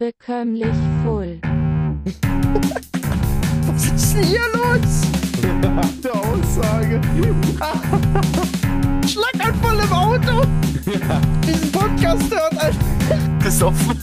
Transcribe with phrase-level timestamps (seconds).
[0.00, 0.74] Bekömmlich
[1.04, 1.38] voll.
[3.66, 5.02] Was ist denn hier los?
[6.02, 7.02] Der Aussage.
[9.06, 10.46] Schlaganfall im Auto.
[11.46, 12.74] Diesen Podcast hört ein.
[13.44, 13.98] Besoffen.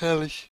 [0.00, 0.50] Herrlich.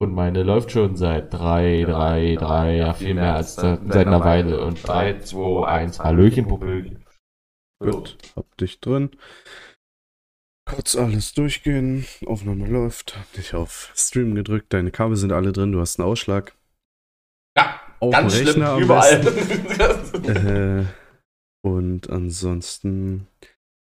[0.00, 4.24] Und meine läuft schon seit drei, drei, drei, ja viel mehr als seit, seit einer
[4.24, 4.64] Weile.
[4.64, 7.04] Und drei, zwei, eins, Hallöchen, Popöchen.
[7.80, 9.10] Gut, hab dich drin.
[10.68, 12.04] Kurz alles durchgehen.
[12.26, 13.16] Aufnahme läuft.
[13.16, 14.72] Hab dich auf Stream gedrückt.
[14.72, 15.72] Deine Kabel sind alle drin.
[15.72, 16.54] Du hast einen Ausschlag.
[17.56, 19.24] Ja, Auf ganz schlimm, Rechner am überall.
[20.28, 20.84] Äh,
[21.66, 23.26] und ansonsten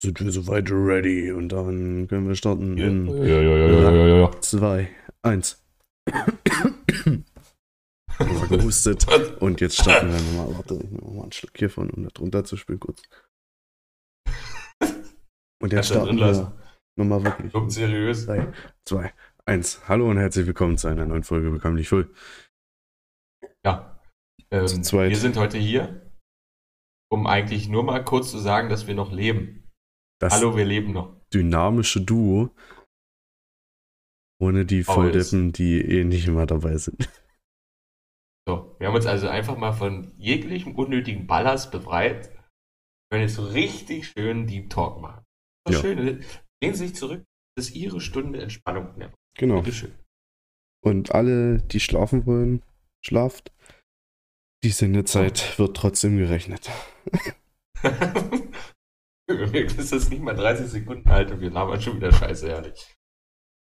[0.02, 1.32] sind wir soweit ready.
[1.32, 4.32] Und dann können wir starten ja, in ja, ja, ja, ja.
[4.42, 4.90] 2,
[5.22, 5.64] 1.
[8.50, 9.08] Gehustet.
[9.40, 10.58] Und jetzt starten wir nochmal.
[10.58, 13.04] Warte, ich nehme mal einen Schluck hiervon, um da drunter zu spielen kurz.
[15.64, 16.54] Und drin starten wir
[16.98, 17.54] nochmal wirklich.
[17.54, 18.26] Kommt seriös.
[18.26, 18.52] 3,
[18.86, 19.14] 2,
[19.46, 19.88] 1.
[19.88, 22.14] Hallo und herzlich willkommen zu einer neuen Folge Bekömmlich Voll.
[23.66, 23.98] Ja.
[24.52, 25.12] Ähm, Zu zweit.
[25.12, 26.12] wir sind heute hier,
[27.10, 29.72] um eigentlich nur mal kurz zu sagen, dass wir noch leben.
[30.20, 31.16] Das Hallo, wir leben noch.
[31.34, 32.54] dynamische Duo.
[34.42, 37.10] Ohne die Volldeppen, die eh nicht immer dabei sind.
[38.46, 42.34] So, wir haben uns also einfach mal von jeglichem unnötigen Ballast befreit.
[42.34, 45.23] Wir können jetzt richtig schön Deep Talk machen.
[45.70, 45.80] Ja.
[45.80, 45.98] schön.
[45.98, 47.24] Lehnen Sie sich zurück.
[47.56, 49.00] Das ist Ihre Stunde Entspannung.
[49.00, 49.62] Ja, Genau.
[49.62, 49.94] Bitteschön.
[50.84, 52.64] Und alle, die schlafen wollen,
[53.06, 53.52] schlaft.
[54.64, 56.70] Die Sendezeit wird trotzdem gerechnet.
[59.30, 62.94] Mir ist das nicht mal 30 Sekunden alt und wir labern schon wieder scheiße, ehrlich.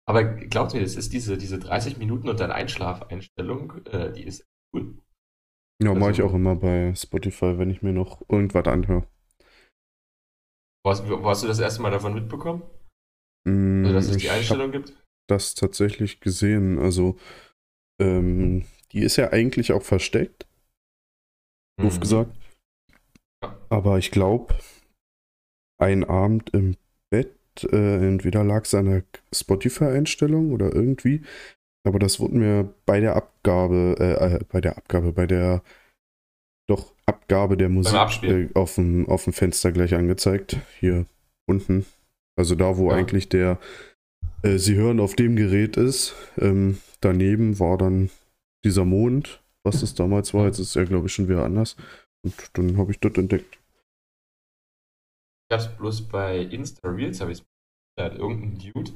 [0.07, 4.45] Aber glaubt mir, das ist diese, diese 30 Minuten und dann Einschlafeinstellung, äh, die ist
[4.73, 4.97] cool.
[5.83, 9.07] Ja, mache ich Also- auch immer bei Spotify, wenn ich mir noch irgendwas anhöre.
[10.87, 12.61] Wo hast, wo hast du das erste Mal davon mitbekommen?
[13.45, 14.93] Mm, Also, dass es die Einstellung gibt?
[15.29, 16.79] das tatsächlich gesehen.
[16.79, 17.17] Also,
[18.01, 20.47] ähm, die ist ja eigentlich auch versteckt,
[21.81, 21.99] doof Mhm.
[21.99, 22.31] gesagt.
[23.69, 24.55] Aber ich glaube,
[25.77, 26.77] ein Abend im
[27.09, 29.03] Bett, äh, entweder lag es an der
[29.35, 31.21] Spotify-Einstellung oder irgendwie.
[31.85, 35.63] Aber das wurde mir bei der Abgabe, äh, äh, bei der Abgabe, bei der
[36.67, 40.57] doch Abgabe der Musik äh, auf, dem, auf dem Fenster gleich angezeigt.
[40.79, 41.05] Hier
[41.47, 41.85] unten.
[42.37, 42.97] Also da, wo Ja.
[42.97, 43.59] eigentlich der
[44.43, 46.15] äh, Sie hören auf dem Gerät ist.
[46.37, 48.09] Ähm, daneben war dann
[48.65, 50.45] dieser Mond, was es damals war.
[50.45, 51.75] Jetzt ist es ja, glaube ich, schon wieder anders.
[52.23, 53.59] Und dann habe ich das entdeckt.
[55.49, 57.43] Ich hab's bloß bei Insta Reels, habe ich
[57.97, 58.91] da hat irgendein Dude,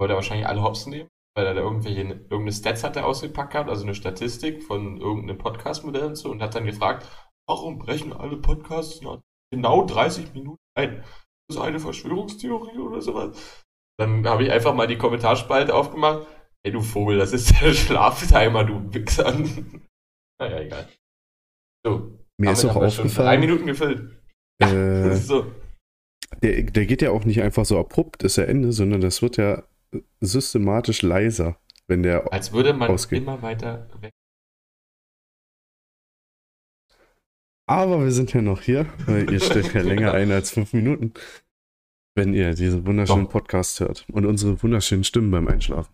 [0.00, 3.52] wollte er wahrscheinlich alle Hops nehmen, weil er da irgendwelche, irgendeine Stats hat er ausgepackt
[3.52, 7.06] gehabt, also eine Statistik von irgendeinem Podcast-Modell und so, und hat dann gefragt,
[7.46, 9.20] warum brechen alle Podcasts nach
[9.52, 11.04] genau 30 Minuten ein?
[11.48, 13.64] Das ist eine Verschwörungstheorie oder sowas.
[13.98, 16.26] Dann habe ich einfach mal die Kommentarspalte aufgemacht.
[16.64, 19.32] Ey, du Vogel, das ist der Schlaftimer, du Wichser.
[20.40, 20.88] naja, egal.
[21.84, 22.18] So.
[22.38, 24.22] Mir ist auch schon Drei aufgefallen, Minuten gefüllt.
[24.62, 25.52] äh, so.
[26.42, 29.36] der, der geht ja auch nicht einfach so abrupt, ist ja Ende, sondern das wird
[29.36, 29.64] ja
[30.20, 32.32] systematisch leiser, wenn der.
[32.32, 33.22] Als würde man Ausgeht.
[33.22, 34.12] immer weiter weg.
[37.68, 41.14] Aber wir sind ja noch hier, weil ihr stellt ja länger ein als fünf Minuten,
[42.14, 43.32] wenn ihr diesen wunderschönen Doch.
[43.32, 45.92] Podcast hört und unsere wunderschönen Stimmen beim Einschlafen.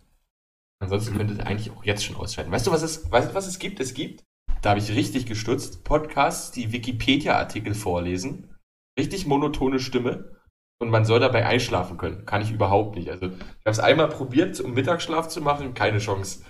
[0.79, 2.51] Ansonsten könntet ihr eigentlich auch jetzt schon ausschalten.
[2.51, 3.79] Weißt du, was es, weißt, du, was es gibt?
[3.79, 4.23] Es gibt,
[4.61, 8.53] da habe ich richtig gestutzt, Podcasts, die Wikipedia-Artikel vorlesen.
[8.99, 10.37] Richtig monotone Stimme.
[10.79, 12.25] Und man soll dabei einschlafen können.
[12.25, 13.09] Kann ich überhaupt nicht.
[13.09, 16.43] Also, ich habe es einmal probiert, um Mittagsschlaf zu machen, keine Chance.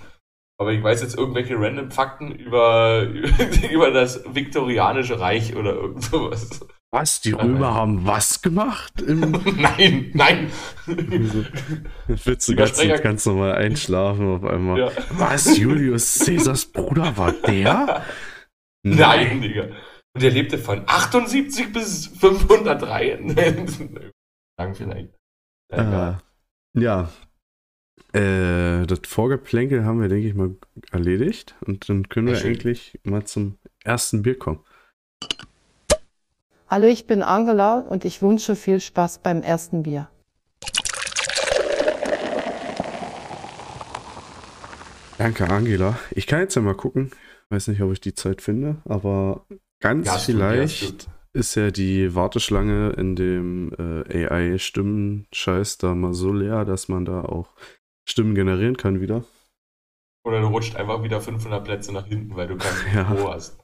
[0.60, 3.02] Aber ich weiß jetzt irgendwelche random Fakten über,
[3.72, 6.66] über das viktorianische Reich oder irgend sowas.
[6.92, 7.22] Was?
[7.22, 8.94] Die Römer Römer haben was gemacht?
[9.08, 10.52] Nein, nein.
[12.08, 14.80] Jetzt willst du ganz, ganz normal einschlafen auf einmal.
[14.80, 14.92] Ja.
[15.10, 15.58] Was?
[15.58, 18.04] Julius Caesars Bruder war der?
[18.84, 19.70] Nein, Digga.
[20.16, 23.20] Und er lebte von 78 bis 503.
[24.58, 25.14] Lang vielleicht.
[25.72, 26.20] Ja,
[26.76, 27.10] Äh, ja.
[28.14, 30.56] Äh, das Vorgeplänkel haben wir, denke ich mal,
[30.92, 31.56] erledigt.
[31.66, 34.60] Und dann können wir eigentlich mal zum ersten Bier kommen.
[36.68, 40.10] Hallo, ich bin Angela und ich wünsche viel Spaß beim ersten Bier.
[45.18, 46.00] Danke, Angela.
[46.12, 47.12] Ich kann jetzt ja mal gucken.
[47.50, 49.46] Weiß nicht, ob ich die Zeit finde, aber
[49.80, 56.66] ganz ja, vielleicht ist ja die Warteschlange in dem äh, AI-Stimmen-Scheiß da mal so leer,
[56.66, 57.56] dass man da auch
[58.08, 59.24] Stimmen generieren kann wieder.
[60.26, 63.10] Oder du rutscht einfach wieder 500 Plätze nach hinten, weil du kein Ja.
[63.10, 63.60] Hast.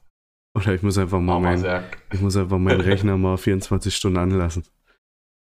[0.57, 1.98] Oder ich muss einfach mal sagt.
[2.13, 4.66] ich muss einfach meinen Rechner mal 24 Stunden anlassen,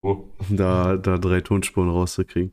[0.02, 2.52] Oh, um da, da drei Tonspuren rauszukriegen.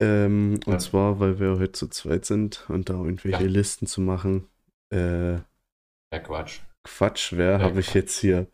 [0.00, 0.74] Ähm, Ja.
[0.74, 3.48] Und zwar, weil wir heute zu zweit sind und da irgendwelche Ja.
[3.50, 4.46] Listen zu machen,
[4.92, 6.60] äh, ja, Quatsch.
[6.86, 8.46] Quatsch wäre, habe ich jetzt hier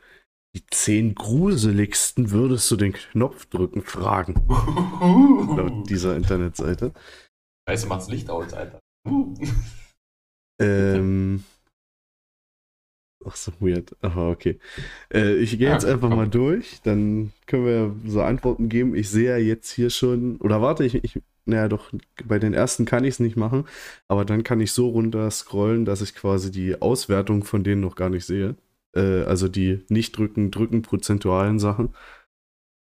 [0.55, 4.35] die zehn gruseligsten würdest du den Knopf drücken fragen.
[5.57, 6.93] Laut dieser Internetseite.
[7.69, 8.81] Scheiße, macht's Licht aus, Alter.
[10.61, 11.43] Ähm.
[13.25, 13.97] Ach so weird.
[14.01, 14.61] Aber okay.
[15.13, 16.81] Äh, ich gehe jetzt einfach mal durch.
[16.83, 18.95] Dann können wir so Antworten geben.
[18.95, 20.37] Ich sehe ja jetzt hier schon.
[20.37, 21.03] Oder warte, ich.
[21.03, 21.93] ich naja, doch,
[22.25, 23.67] bei den ersten kann ich es nicht machen.
[24.09, 27.97] Aber dann kann ich so runter scrollen, dass ich quasi die Auswertung von denen noch
[27.97, 28.57] gar nicht sehe.
[28.95, 31.95] Äh, also die nicht drücken, drücken prozentualen Sachen,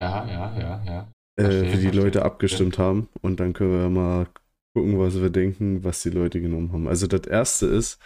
[0.00, 1.12] Ja, ja, ja, ja.
[1.36, 1.90] äh, wie die verstehe.
[1.90, 3.08] Leute abgestimmt haben.
[3.22, 4.26] Und dann können wir mal
[4.74, 6.88] gucken, was wir denken, was die Leute genommen haben.
[6.88, 7.98] Also das erste ist,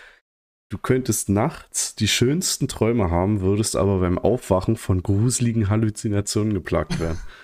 [0.71, 7.01] du könntest nachts die schönsten Träume haben, würdest aber beim Aufwachen von gruseligen Halluzinationen geplagt
[7.01, 7.21] werden.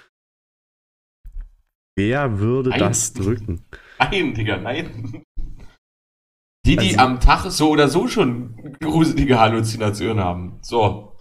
[2.01, 2.79] Wer würde Nein.
[2.79, 3.63] das drücken?
[3.99, 5.23] Nein, Digga, nein.
[6.65, 10.59] Die, die Also- am Tag so oder so schon gruselige Halluzinationen haben.
[10.63, 11.17] So.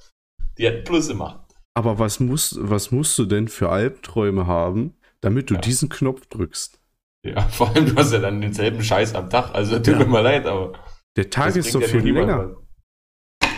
[0.57, 1.45] Die hätten Plus immer.
[1.75, 5.61] Aber was musst, was musst du denn für Albträume haben, damit du Ja.
[5.61, 6.79] diesen Knopf drückst?
[7.25, 9.53] Ja, vor allem, du hast ja dann denselben Scheiß am Tag.
[9.53, 9.97] Also, tut Ja.
[9.99, 10.73] mir mal leid, aber.
[11.17, 12.55] Der Tag ist doch viel länger.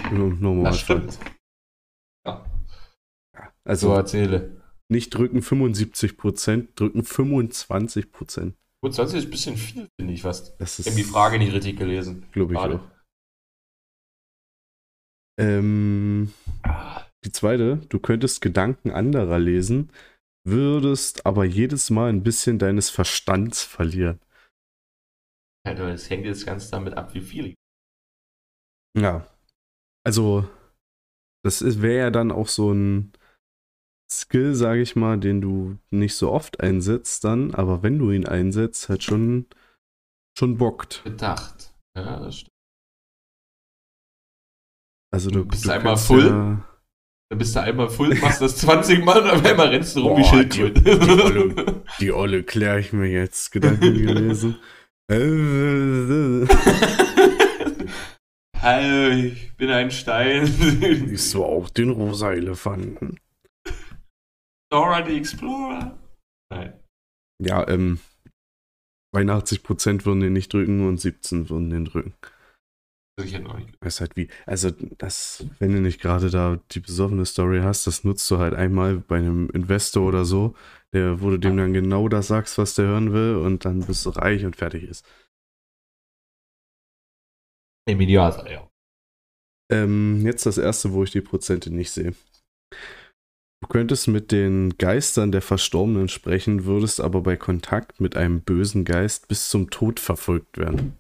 [0.10, 0.40] im.
[0.40, 0.64] Normalfall.
[0.72, 1.20] Das stimmt.
[2.26, 2.44] Ja,
[3.64, 4.61] Also so erzähle.
[4.92, 8.54] Nicht drücken 75%, drücken 25%.
[8.84, 10.60] Gut, sonst ist ein bisschen viel, finde ich fast.
[10.60, 12.26] Das Ich habe die ist, Frage nicht richtig gelesen.
[12.32, 12.76] glaube ich, Schade.
[12.76, 12.82] auch.
[15.40, 16.34] Ähm,
[17.26, 19.92] die zweite, du könntest Gedanken anderer lesen,
[20.44, 24.20] würdest aber jedes Mal ein bisschen deines Verstands verlieren.
[25.64, 27.56] Alter, das hängt jetzt ganz damit ab, wie viel ich.
[28.98, 29.26] Ja.
[30.06, 30.50] Also,
[31.44, 33.14] das wäre ja dann auch so ein
[34.12, 38.26] Skill, sage ich mal, den du nicht so oft einsetzt dann, aber wenn du ihn
[38.28, 39.46] einsetzt, halt schon,
[40.38, 41.02] schon bockt.
[41.06, 41.74] Bedacht.
[41.98, 42.50] Ja, das stimmt.
[45.14, 46.26] Also du, Bist du du einmal full?
[46.28, 46.66] Ja,
[47.30, 50.18] Dann bist du einmal full, machst das 20 Mal und auf einmal rennst du rum
[50.18, 50.82] wie Boah, Schildkröte.
[50.82, 51.84] die- die Olle.
[52.00, 54.58] die Olle kläre ich mir jetzt Gedanken gelesen.
[58.62, 60.46] Hallo, ich bin ein Stein.
[60.48, 63.18] Siehst du auch den rosa Elefanten?
[64.72, 65.98] Dora the Explorer.
[66.50, 66.80] Nein.
[67.44, 68.00] Ja, ähm,
[69.16, 72.14] 82% würden den nicht drücken und 17 würden den drücken.
[73.18, 73.76] Das ich hätte nicht.
[73.82, 77.86] Das ist halt wie, also das, wenn du nicht gerade da die besoffene Story hast,
[77.86, 80.56] das nutzt du halt einmal bei einem Investor oder so,
[80.94, 84.06] der, wo du dem dann genau das sagst, was der hören will und dann bist
[84.06, 85.06] du reich und fertig ist.
[87.90, 88.70] Im Idealfall, ja.
[89.72, 92.14] Ähm, jetzt das erste, wo ich die Prozente nicht sehe.
[93.62, 98.86] Du könntest mit den Geistern der Verstorbenen sprechen, würdest aber bei Kontakt mit einem bösen
[98.86, 100.98] Geist bis zum Tod verfolgt werden.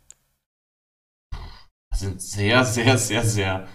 [1.91, 3.67] Das sind sehr, sehr, sehr, sehr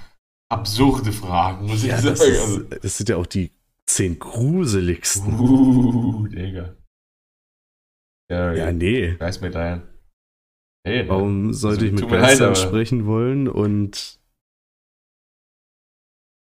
[0.51, 2.15] absurde Fragen, muss ich Ja, sagen.
[2.17, 3.51] das, ist, das sind ja auch die
[3.87, 5.39] zehn gruseligsten.
[5.39, 6.77] uh, Digga.
[8.31, 9.19] Ja, Ja, nee.
[9.19, 9.83] Weiß mir dein.
[10.87, 11.09] Hey, ne?
[11.09, 14.21] Warum sollte Also, ich mit leid, Geistern aber- sprechen wollen und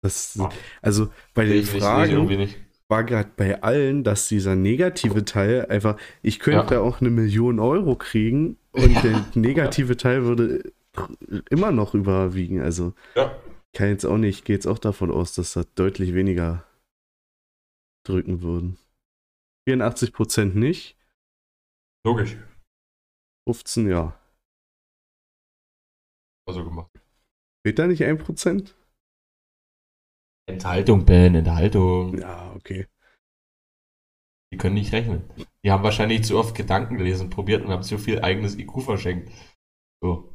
[0.05, 0.37] das,
[0.81, 2.57] also bei den Ich Fragen nicht.
[2.87, 6.81] war gerade bei allen, dass dieser negative Teil einfach, ich könnte Ja.
[6.81, 9.01] auch eine Million Euro kriegen und Ja.
[9.01, 10.71] der negative Teil würde
[11.49, 12.61] immer noch überwiegen.
[12.61, 13.35] Also Ja.
[13.75, 16.63] kann jetzt auch nicht, gehe jetzt auch davon aus, dass da deutlich weniger
[18.07, 18.77] drücken würden.
[19.67, 20.95] 84% nicht,
[22.05, 22.37] Logisch.
[23.49, 24.19] 15 ja.
[26.47, 26.91] War so gemacht.
[27.65, 28.75] Fehlt da nicht 1%?
[30.47, 32.17] Enthaltung, Ben, Enthaltung.
[32.19, 32.87] Ja, okay.
[34.51, 35.23] Die können nicht rechnen.
[35.63, 39.31] Die haben wahrscheinlich zu oft Gedanken gelesen, probiert und haben zu viel eigenes IQ verschenkt.
[40.01, 40.29] So.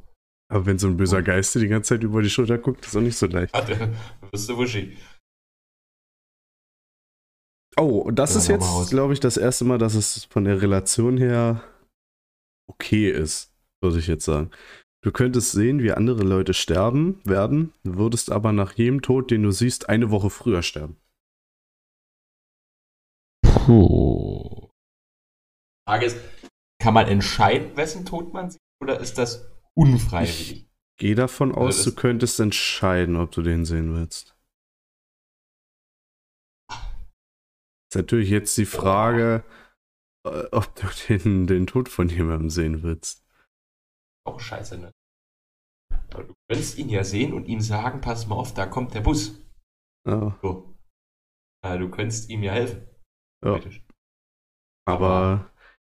[0.50, 2.96] Aber wenn so ein böser Geist dir die ganze Zeit über die Schulter guckt, ist
[2.96, 3.54] auch nicht so leicht.
[3.54, 3.96] Warte, dann
[4.32, 4.98] wirst du wuschig.
[7.76, 10.60] Oh, und das Ja, ist jetzt, glaube ich, das erste Mal, dass es von der
[10.60, 11.62] Relation her
[12.68, 13.52] okay ist,
[13.82, 14.50] würde ich jetzt sagen.
[15.02, 19.50] Du könntest sehen, wie andere Leute sterben werden, würdest aber nach jedem Tod, den du
[19.50, 20.96] siehst, eine Woche früher sterben.
[23.42, 24.68] Puh.
[25.88, 26.18] Frage ist,
[26.82, 30.68] kann man entscheiden, wessen Tod man sieht, oder ist das unfreiwillig?
[30.98, 34.36] Geh davon Also aus, das- du könntest entscheiden, ob du den sehen willst.
[37.90, 39.44] Ist natürlich jetzt die Frage,
[40.26, 43.24] äh, ob du den, den Tod von jemandem sehen willst.
[44.26, 44.90] Auch scheiße, ne?
[46.12, 49.00] Aber du könntest ihn ja sehen und ihm sagen, pass mal auf, da kommt der
[49.00, 49.40] Bus.
[50.06, 50.74] Ja, So.
[51.64, 52.86] Äh, du könntest ihm ja helfen.
[53.44, 53.60] Ja.
[54.86, 55.50] Aber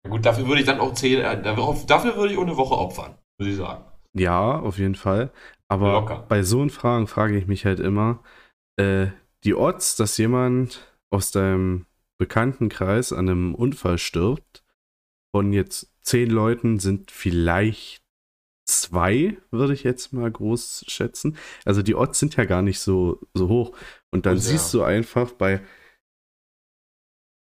[0.03, 2.75] Na gut, dafür würde ich dann auch zehn, äh, dafür würde ich auch eine Woche
[2.77, 3.85] opfern, muss ich sagen.
[4.13, 5.31] ja, auf jeden Fall.
[5.69, 6.25] Aber Locker.
[6.27, 8.23] bei so Fragen frage ich mich halt immer,
[8.77, 9.07] äh,
[9.43, 11.85] die Odds, dass jemand aus deinem
[12.19, 14.63] Bekanntenkreis an einem Unfall stirbt,
[15.33, 18.00] von jetzt zehn Leuten sind vielleicht
[18.91, 21.37] zwei, würde ich jetzt mal groß schätzen.
[21.65, 23.71] Also die Odds sind ja gar nicht so, so hoch.
[24.11, 24.41] Und dann ja.
[24.41, 25.61] siehst du einfach bei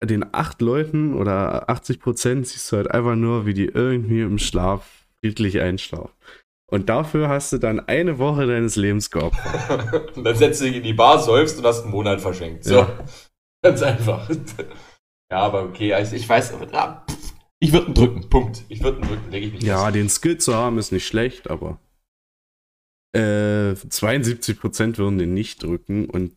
[0.03, 4.38] den acht Leuten oder 80 Prozent siehst du halt einfach nur, wie die irgendwie im
[4.38, 6.13] Schlaf friedlich einschlafen.
[6.72, 10.15] Und dafür hast du dann eine Woche deines Lebens geopfert.
[10.15, 12.63] und dann setzt du dich in die Bar, säufst und hast einen Monat verschenkt.
[12.63, 12.75] So.
[12.75, 13.00] Ja.
[13.63, 14.29] Ganz einfach.
[15.32, 18.30] ja, aber okay, also ich weiß, aber, pff, ich würde ihn drücken.
[18.30, 18.63] Punkt.
[18.70, 19.63] Ich würde ihn drücken, denke ich mich.
[19.63, 21.80] Ja, den Skill zu haben ist nicht schlecht, aber
[23.13, 26.36] äh, 72% würden den nicht drücken und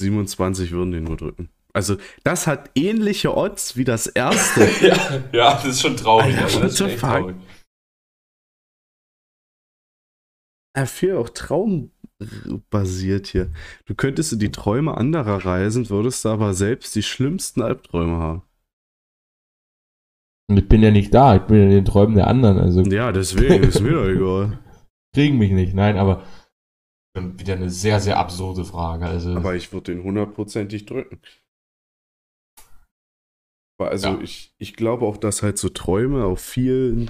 [0.00, 1.50] 27 würden den nur drücken.
[1.72, 4.68] Also, das hat ähnliche Odds wie das erste.
[4.80, 6.26] ja, ja, das ist schon traurig.
[6.26, 7.36] Alter, also, das ist schon echt traurig.
[10.76, 13.52] Er viel auch traumbasiert hier.
[13.86, 18.42] Du könntest in die Träume anderer reisen, würdest aber selbst die schlimmsten Albträume haben.
[20.50, 22.82] Und ich bin ja nicht da, ich bin ja in den Träumen der anderen, also
[22.82, 24.58] Ja, deswegen ist mir doch egal.
[25.14, 25.74] kriegen mich nicht.
[25.74, 26.22] Nein, aber
[27.16, 29.06] Wieder eine sehr, sehr absurde Frage.
[29.06, 31.20] Also, Aber ich würde den hundertprozentig drücken.
[33.80, 34.20] Also Ja.
[34.20, 37.06] ich, ich glaube auch, dass halt so Träume auf viel,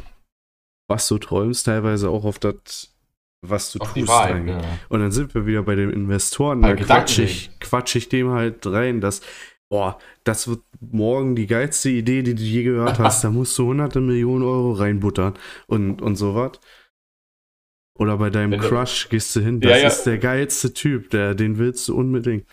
[0.89, 2.95] was du träumst, teilweise auch auf das,
[3.43, 4.09] was du auf tust.
[4.09, 4.47] Wahrheit.
[4.47, 4.61] Ja.
[4.89, 6.63] Und dann sind wir wieder bei den Investoren.
[6.63, 9.21] Da quatsch ich, quatsch ich dem halt rein, dass,
[9.75, 13.25] boah, das wird morgen die geilste Idee, die du je gehört hast.
[13.25, 15.35] Da musst du hunderte Millionen Euro reinbuttern
[15.67, 16.61] und, und sowas.
[17.99, 19.61] Oder bei deinem Wenn du- Crush gehst du hin.
[19.63, 19.89] Ja, Das ja.
[19.89, 22.47] ist der geilste Typ, der, den willst du unbedingt.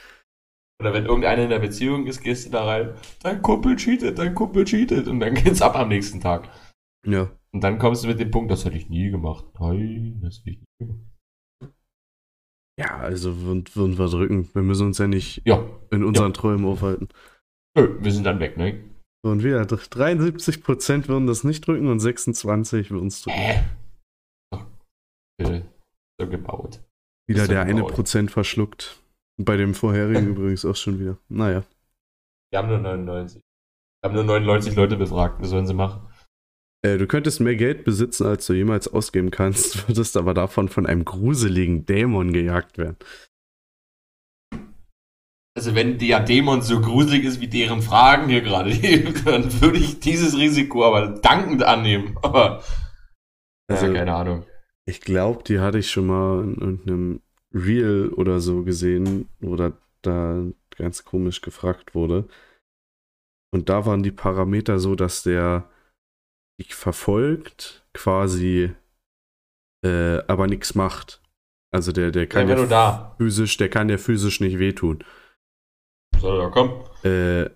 [0.81, 4.33] Oder wenn irgendeiner in der Beziehung ist, gehst du da rein, dein Kumpel cheatet, dein
[4.33, 5.07] Kumpel cheatet.
[5.07, 6.49] Und dann geht's ab am nächsten Tag.
[7.05, 7.29] Ja.
[7.53, 9.45] Und dann kommst du mit dem Punkt, das hätte ich nie gemacht.
[9.59, 11.10] Nein, das hätte ich nie gemacht.
[12.81, 14.49] Ja, also würden, würden wir drücken.
[14.53, 17.09] Wir müssen uns ja nicht Ja, in unseren Träumen aufhalten.
[17.77, 18.83] nö, wir sind dann weg, ne?
[19.23, 23.37] Und wieder 73% würden das nicht drücken und 26 würden es drücken.
[23.37, 23.63] Hä?
[26.19, 26.81] So gebaut.
[27.27, 27.83] Wieder der eine.
[27.83, 28.99] Prozent verschluckt.
[29.37, 31.17] Bei dem vorherigen übrigens auch schon wieder.
[31.29, 31.63] Naja.
[32.51, 33.41] Wir haben nur 99.
[34.01, 35.39] Wir haben nur 99 Leute befragt.
[35.41, 36.07] Was sollen sie machen?
[36.83, 40.85] Äh, du könntest mehr Geld besitzen, als du jemals ausgeben kannst, würdest aber davon von
[40.85, 42.97] einem gruseligen Dämon gejagt werden.
[45.53, 48.69] Also wenn der Dämon so gruselig ist wie deren Fragen hier gerade,
[49.25, 52.17] dann würde ich dieses Risiko aber dankend annehmen.
[52.23, 52.63] Aber
[53.69, 54.45] Also- ja, keine Ahnung.
[54.87, 57.21] Ich glaube, die hatte ich schon mal in irgendeinem
[57.53, 60.43] Reel oder so gesehen, wo da, da
[60.75, 62.27] ganz komisch gefragt wurde.
[63.53, 65.69] Und da waren die Parameter so, dass der
[66.69, 68.73] verfolgt, quasi,
[69.85, 71.21] äh, aber nichts macht.
[71.73, 75.03] Also der, der kann Ja, ja physisch, der kann ja physisch nicht wehtun.
[76.19, 76.83] So, ja, komm.
[77.03, 77.49] Äh,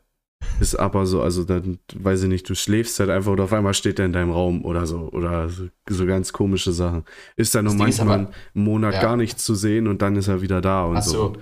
[0.60, 3.74] ist aber so, also dann, weiß ich nicht, du schläfst halt einfach und auf einmal
[3.74, 5.10] steht er in deinem Raum oder so.
[5.12, 7.04] Oder so, so ganz komische Sachen.
[7.36, 9.02] Ist dann noch manchmal aber- einen Monat Ja.
[9.02, 11.30] gar nichts zu sehen und dann ist er wieder da und so.
[11.32, 11.42] Achso.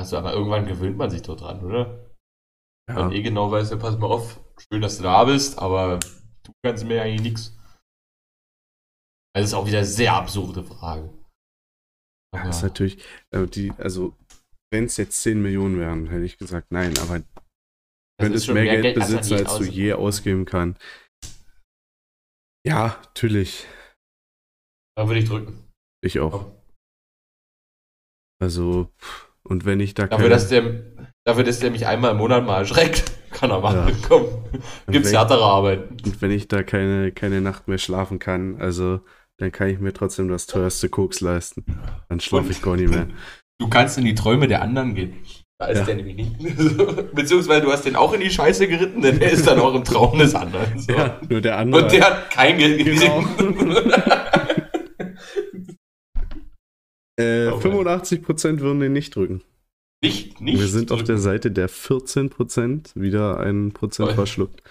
[0.00, 2.14] Achso, aber irgendwann gewöhnt man sich doch dran, oder?
[2.88, 3.04] Ja.
[3.06, 5.98] Und eh genau weiß, ja, pass mal auf, schön, dass du da bist, aber
[6.44, 7.58] du kannst mir eigentlich nichts.
[9.34, 11.08] Das ist auch wieder eine sehr absurde Frage.
[12.34, 13.02] Ja, ist Aber- natürlich,
[13.54, 14.16] die, also,
[14.72, 17.42] wenn es jetzt 10 Millionen wären, hätte ich gesagt, nein, aber du das
[18.20, 20.80] könntest ist schon mehr, Geld, als man besitzen, je als du je ausgeben kannst.
[22.66, 23.66] Ja, natürlich.
[24.96, 25.68] Da würde ich drücken.
[26.04, 26.30] Ich auch.
[26.30, 26.58] Komm.
[28.40, 28.92] Also,
[29.44, 30.62] und wenn ich da Dafür, keine- dass der,
[31.26, 33.10] dafür, dass der mich einmal im Monat mal erschreckt,
[33.42, 33.88] kann er machen.
[33.88, 33.94] Ja.
[34.08, 34.24] Komm,
[34.88, 35.90] gibt's härtere Arbeit.
[36.04, 39.00] Und wenn ich da keine, keine Nacht mehr schlafen kann, also
[39.38, 41.64] dann kann ich mir trotzdem das teuerste Koks leisten.
[42.08, 43.08] Dann schlafe ich gar nicht mehr.
[43.58, 45.14] Du kannst in die Träume der anderen gehen.
[45.58, 45.84] Da ist Ja.
[45.86, 46.36] der nämlich nicht.
[47.14, 49.82] Beziehungsweise du hast den auch in die Scheiße geritten, denn der ist dann auch im
[49.82, 50.78] Traum des anderen.
[50.78, 50.92] So.
[50.92, 51.82] Ja, nur der andere.
[51.82, 53.24] Und der hat kein Geld Genau.
[57.18, 59.42] äh, Oh, 85% würden den nicht drücken.
[60.02, 60.58] Nicht, nicht.
[60.58, 64.14] Wir sind auf der Seite der 14%, wieder ein Prozent Toll.
[64.16, 64.62] verschluckt.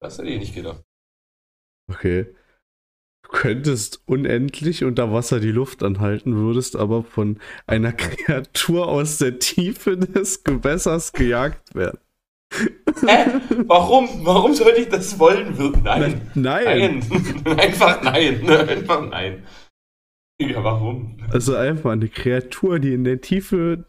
[0.00, 0.82] Das hätte ich nicht gedacht.
[1.90, 2.34] Okay.
[3.24, 9.38] Du könntest unendlich unter Wasser die Luft anhalten, würdest aber von einer Kreatur aus der
[9.38, 11.98] Tiefe des Gewässers gejagt werden.
[12.52, 13.40] Hä?
[13.66, 14.24] Warum?
[14.24, 15.54] Warum sollte ich das wollen?
[15.82, 16.30] Nein.
[16.34, 17.02] Nein.
[17.44, 17.58] Nein.
[17.58, 18.48] Einfach nein.
[18.48, 19.46] Einfach nein.
[20.40, 21.16] Ja, warum?
[21.30, 23.84] Also einfach eine Kreatur, die in der Tiefe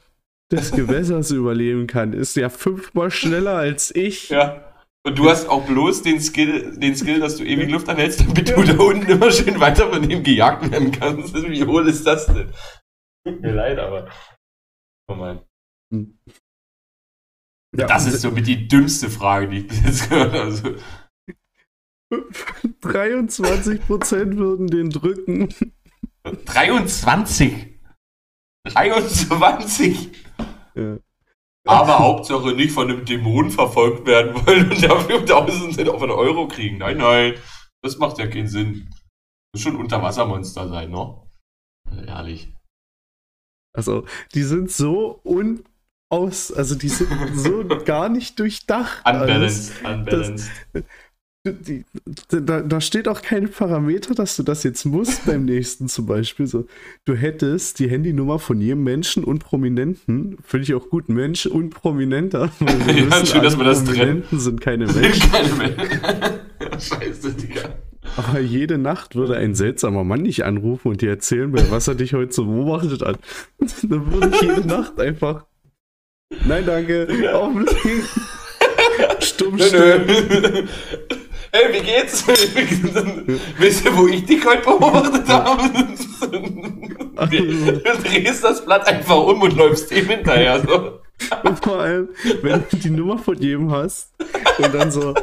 [0.51, 4.29] des Gewässers überleben kann, ist ja fünfmal schneller als ich.
[4.29, 4.65] Ja.
[5.06, 8.50] Und du hast auch bloß den Skill, den Skill, dass du ewig Luft anhältst, damit
[8.50, 11.34] du da unten immer schön weiter von ihm gejagt werden kannst.
[11.50, 12.51] Wie hohl ist das denn?
[13.25, 14.10] Tut mir leid, aber.
[15.08, 15.39] Oh mein.
[17.75, 20.41] Ja, Das ist somit die dümmste Frage, die ich bis jetzt gehört habe.
[20.41, 20.75] Also,
[22.82, 25.50] 23% würden den drücken.
[26.24, 27.80] 23!
[28.66, 30.12] 23!
[30.76, 30.98] Ja.
[31.68, 36.78] Aber Hauptsache nicht von einem Dämon verfolgt werden wollen und dafür Tausende von Euro kriegen.
[36.80, 37.36] Nein, nein.
[37.82, 38.90] Das macht ja keinen Sinn.
[39.54, 41.22] Muss schon Unterwassermonster sein, ne?
[42.08, 42.54] Ehrlich.
[43.76, 49.06] Also, die sind so unaus, also die sind so gar nicht durchdacht.
[49.06, 49.72] alles.
[49.78, 50.52] Unbalanced, unbalanced.
[51.48, 51.86] Die,
[52.29, 56.48] da, da steht auch keine Parameter, dass du das jetzt musst beim nächsten zum Beispiel.
[56.48, 56.65] So,
[57.05, 61.69] du hättest die Handynummer von jedem Menschen und Prominenten, finde ich auch gut, Mensch und
[61.69, 62.51] Prominenter.
[62.60, 63.96] weil wir Ja, wissen, schön, dass wir das trennen.
[64.24, 65.31] Prominenten sind keine Menschen.
[65.31, 66.79] Keine.
[66.79, 67.69] Scheiße, Digga.
[68.17, 72.13] Aber jede Nacht würde ein seltsamer Mann dich anrufen und dir erzählen, was er dich
[72.13, 73.19] heute so beobachtet hat.
[73.84, 75.46] Dann würde ich jede Nacht einfach.
[76.46, 77.08] Nein, danke.
[77.34, 78.03] Auflegen.
[79.22, 80.65] Stumm nö.
[81.51, 82.27] Hey, wie geht's?
[83.58, 85.63] Wisst ihr, wo ich dich heute beobachtet habe?
[87.29, 90.62] Du drehst das Blatt einfach um und läufst dem hinterher.
[90.62, 91.00] So.
[91.44, 92.10] Und vor allem,
[92.41, 94.13] wenn du die Nummer von jedem hast
[94.58, 95.13] und dann so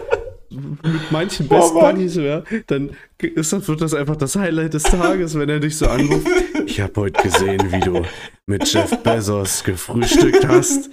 [0.51, 1.95] mit manchen Best Mann.
[1.95, 5.77] Buddies wäre, dann ist das, wird das einfach das Highlight des Tages, wenn er dich
[5.77, 6.27] so anruft.
[6.67, 8.03] Ich habe heute gesehen, wie du
[8.47, 10.91] mit Jeff Bezos gefrühstückt hast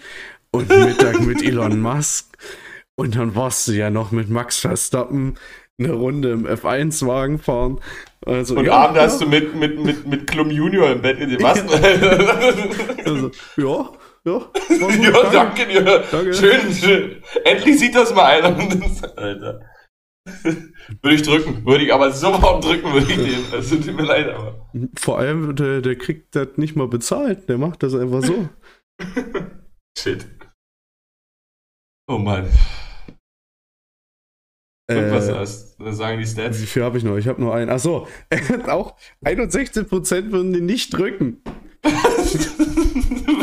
[0.51, 2.37] und Mittag mit Elon Musk.
[2.95, 5.35] Und dann warst du ja noch mit Max Verstappen
[5.79, 7.79] eine Runde im F1-Wagen fahren.
[8.25, 11.19] Also, Und ja, abends ja, hast du mit, mit, mit, mit Klum Junior im Bett
[11.19, 11.41] gesehen.
[11.41, 11.59] Was?
[13.05, 13.89] also, ja,
[14.25, 14.33] ja.
[14.33, 16.03] war gut, ja, danke dir.
[16.11, 16.33] Danke.
[16.33, 17.23] Schön, schön.
[17.43, 18.55] Endlich sieht das mal einer.
[19.17, 19.61] Alter.
[21.01, 21.65] Würde ich drücken.
[21.65, 23.51] Würde ich aber sofort drücken, würde ich den.
[23.51, 24.69] Also tut mir leid, aber.
[24.97, 27.49] Vor allem, der, der kriegt das nicht mal bezahlt.
[27.49, 28.47] Der macht das einfach so.
[29.97, 30.25] Shit.
[32.07, 32.49] Oh Mann.
[34.87, 36.61] Was, Äh, was, sagen die Stats?
[36.61, 37.17] wie viel habe ich noch?
[37.17, 37.69] Ich habe nur einen.
[37.69, 38.07] Achso,
[38.67, 41.41] auch 61% würden den nicht drücken.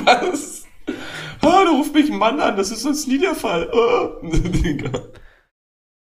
[0.04, 0.66] was?
[1.42, 3.70] Ah, da ruft mich ein Mann an, das ist sonst nie der Fall.
[4.22, 5.12] Digga.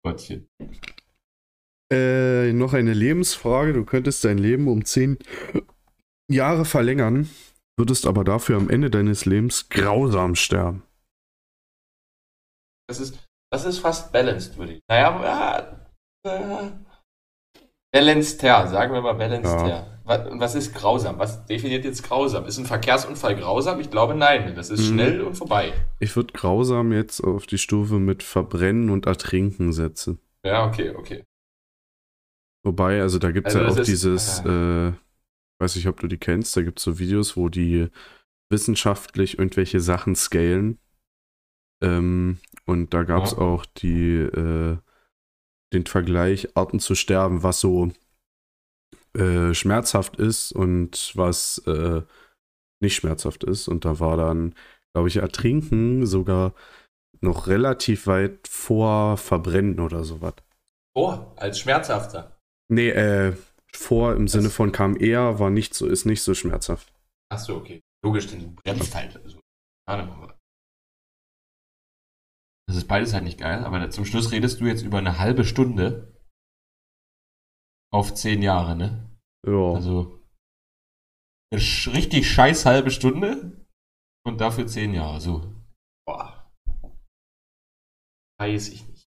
[0.06, 0.48] Gottchen.
[1.92, 3.74] Äh, noch eine Lebensfrage.
[3.74, 5.18] Du könntest dein Leben um 10
[6.32, 7.30] Jahre verlängern,
[7.78, 10.84] würdest aber dafür am Ende deines Lebens grausam sterben.
[12.88, 13.23] Das ist,
[13.54, 14.82] das ist fast balanced, würde ich.
[14.90, 15.78] Naja,
[16.26, 16.72] äh, äh,
[17.92, 19.68] balanceder, sagen wir mal balanceder.
[19.68, 19.88] Ja.
[20.06, 21.18] Was, und was ist grausam?
[21.20, 22.46] Was definiert jetzt grausam?
[22.46, 23.80] Ist ein Verkehrsunfall grausam?
[23.80, 24.54] Ich glaube nein.
[24.56, 24.94] Das ist Mhm.
[24.94, 25.72] schnell und vorbei.
[26.00, 30.20] Ich würde grausam jetzt auf die Stufe mit Verbrennen und Ertrinken setzen.
[30.46, 31.24] Ja, okay, okay.
[32.66, 34.92] Wobei, also da gibt es Also ja auch ist- dieses, äh,
[35.62, 37.88] weiß nicht, ob du die kennst, da gibt es so Videos, wo die
[38.52, 40.80] wissenschaftlich irgendwelche Sachen scalen.
[41.82, 43.38] Ähm, und da gab es Ja.
[43.40, 44.78] auch die, äh,
[45.74, 47.92] den Vergleich, Arten zu sterben, was so
[49.16, 52.02] äh, schmerzhaft ist und was äh,
[52.82, 53.68] nicht schmerzhaft ist.
[53.68, 54.56] Und da war dann,
[54.94, 56.54] glaube ich, Ertrinken sogar
[57.22, 60.34] noch relativ weit vor Verbrennen oder sowas.
[60.96, 62.38] Oh, als schmerzhafter.
[62.70, 63.36] Nee, äh,
[63.74, 66.92] vor im Sinne Das- von kam eher, war nicht so, ist nicht so schmerzhaft.
[67.32, 67.82] Achso, okay.
[68.04, 69.16] Logisch, denn du bremst halt.
[69.24, 69.40] Also.
[72.68, 75.44] Das ist beides halt nicht geil, aber zum Schluss redest du jetzt über eine halbe
[75.44, 76.18] Stunde
[77.92, 79.10] auf zehn Jahre, ne?
[79.46, 79.74] Ja.
[79.74, 80.20] Also
[81.52, 83.66] eine sch- richtig scheiß halbe Stunde
[84.26, 85.20] und dafür zehn Jahre.
[85.22, 85.54] So.
[86.08, 86.52] Boah.
[88.40, 89.06] Weiß ich nicht.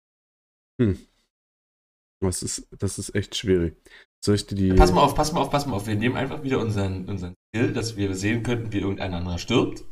[2.23, 3.77] das, ist, das ist echt schwierig.
[4.25, 4.73] Soll ich dir die.
[4.75, 5.87] Pass mal auf, pass mal auf, pass mal auf.
[5.87, 9.83] Wir nehmen einfach wieder unseren, unseren Skill, dass wir sehen könnten, wie irgendein anderer stirbt.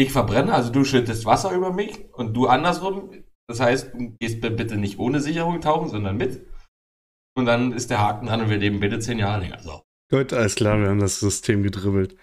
[0.00, 3.10] Ich verbrenne, also du schüttest Wasser über mich und du andersrum.
[3.48, 6.46] Das heißt, du gehst bitte nicht ohne Sicherung tauchen, sondern mit.
[7.36, 9.58] Und dann ist der Haken dran und wir leben bitte zehn Jahre länger.
[9.60, 9.82] So.
[10.10, 12.16] Gut, alles klar, wir haben das System gedribbelt.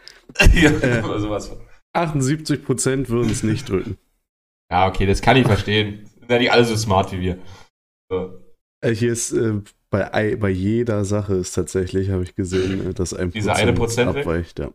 [0.56, 1.02] ja, Äh.
[1.20, 1.60] sowas von.
[1.96, 3.98] 78% würden es nicht drücken.
[4.72, 6.06] Ja, okay, das kann ich verstehen.
[6.20, 7.38] Sind ja nicht alle so smart wie wir.
[8.12, 8.40] So.
[8.84, 9.62] Äh, hier ist äh,
[9.92, 13.74] bei, ei- bei jeder Sache ist tatsächlich, habe ich gesehen, äh, dass ein Dieser eine
[13.74, 14.72] Prozent abweicht, ja.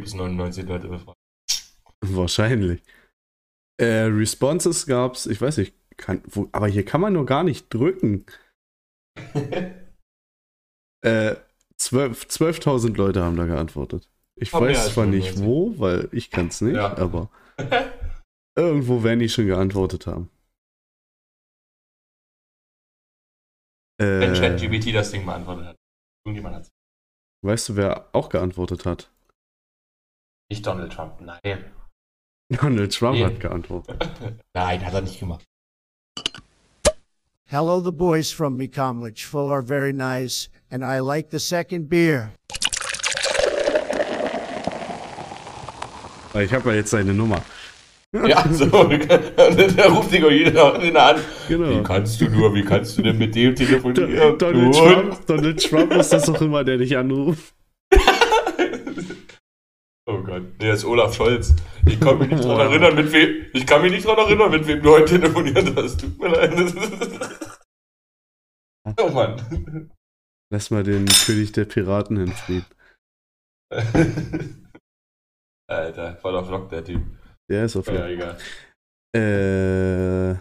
[0.00, 1.18] Es 99 Leute befragt.
[2.00, 2.82] Wahrscheinlich.
[3.80, 7.72] Äh, Responses gab's, ich weiß nicht, kann, wo, aber hier kann man nur gar nicht
[7.72, 8.24] drücken.
[11.04, 11.34] Äh,
[11.78, 14.08] 12 12.000 Leute haben da geantwortet.
[14.40, 15.44] Ich mehr weiß zwar nicht 95.
[15.44, 16.96] wo, weil ich kann es nicht, Ja.
[16.96, 17.28] aber
[18.56, 20.30] irgendwo werden die schon geantwortet haben.
[23.98, 25.76] Wenn Äh, ChatGPT das Ding beantwortet hat.
[26.24, 26.68] Irgendjemand hat
[27.44, 29.10] weißt du, wer auch geantwortet hat?
[30.52, 31.64] Nicht Donald Trump, nein.
[32.60, 33.24] Donald Trump Nee.
[33.24, 34.06] hat geantwortet.
[34.54, 35.42] Nein, hat er nicht gemacht.
[37.48, 39.24] Hello, the boys from Mecomlich.
[39.24, 42.32] Full are very nice, and I like the second beer.
[46.34, 47.40] Ich habe ja jetzt seine Nummer.
[48.28, 48.66] Ja, so.
[48.66, 50.82] da ruft dich auch jeder an.
[50.82, 50.92] Wie
[51.48, 51.82] Genau.
[51.82, 54.36] kannst du nur, wie kannst du denn mit dem telefonieren?
[54.38, 57.54] Donald, Trump, Donald Trump ist das doch immer, der dich anruft.
[60.32, 61.54] Oh Gott, nee, das ist Olaf Scholz.
[61.84, 63.46] Ich kann mich nicht dran erinnern, mit wem.
[63.52, 66.00] Ich kann mich nicht dran erinnern, mit wem du heute telefoniert hast.
[66.00, 66.52] Tut mir leid.
[68.98, 69.90] Oh Mann.
[70.52, 72.66] Lass mal den König der Piraten in Frieden.
[75.70, 77.00] Alter, voll auf Lock, der Typ.
[77.48, 78.38] Der ist auf Ja, jeden egal.
[79.14, 80.32] Äh,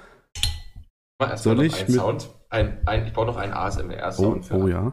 [1.19, 2.29] Mach erstmal Soll noch ich einen mit- Sound.
[2.49, 4.55] Ein, ein, ich brauche noch einen oh, ASMR-Sound für.
[4.55, 4.91] oh ja.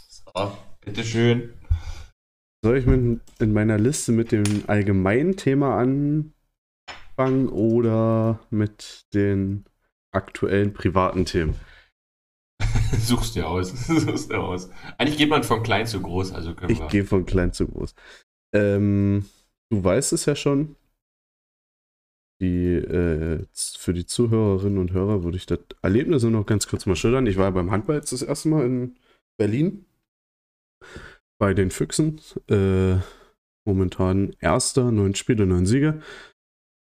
[0.00, 1.57] So, bitteschön.
[2.68, 9.64] Soll ich mit, in meiner Liste mit dem allgemeinen Thema anfangen oder mit den
[10.12, 11.54] aktuellen privaten Themen?
[12.98, 13.70] Suchst dir aus.
[13.86, 14.68] Suchst dir aus.
[14.98, 16.88] Eigentlich geht man von klein zu groß, also können Ich wir.
[16.88, 17.94] gehe von klein zu groß.
[18.54, 19.24] Ähm,
[19.72, 20.76] du weißt es ja schon.
[22.42, 26.96] Die, äh, für die Zuhörerinnen und Hörer würde ich das Erlebnis noch ganz kurz mal
[26.96, 27.26] schildern.
[27.26, 28.98] Ich war beim Handball jetzt das erste Mal in
[29.38, 29.86] Berlin.
[31.38, 32.20] Bei den Füchsen.
[32.50, 32.96] Äh,
[33.66, 36.02] momentan erster, neun Spiele, neun Siege.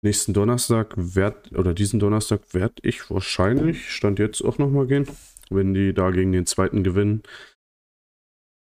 [0.05, 5.09] Nächsten Donnerstag werd, oder diesen Donnerstag werde ich wahrscheinlich, stand jetzt auch nochmal gehen,
[5.51, 7.23] wenn die da gegen den zweiten gewinnen.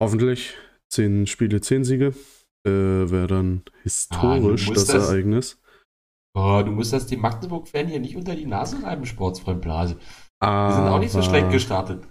[0.01, 0.55] Hoffentlich.
[0.91, 2.13] Zehn Spiele, zehn Siege.
[2.67, 5.57] Äh, Wäre dann historisch musst das, das- Ereignis.
[6.33, 9.95] Oh, du musst das dem Magdeburg-Fan hier nicht unter die Nase reiben, Sportsfreund Blase.
[9.95, 12.07] Die sind auch nicht so schlecht gestartet.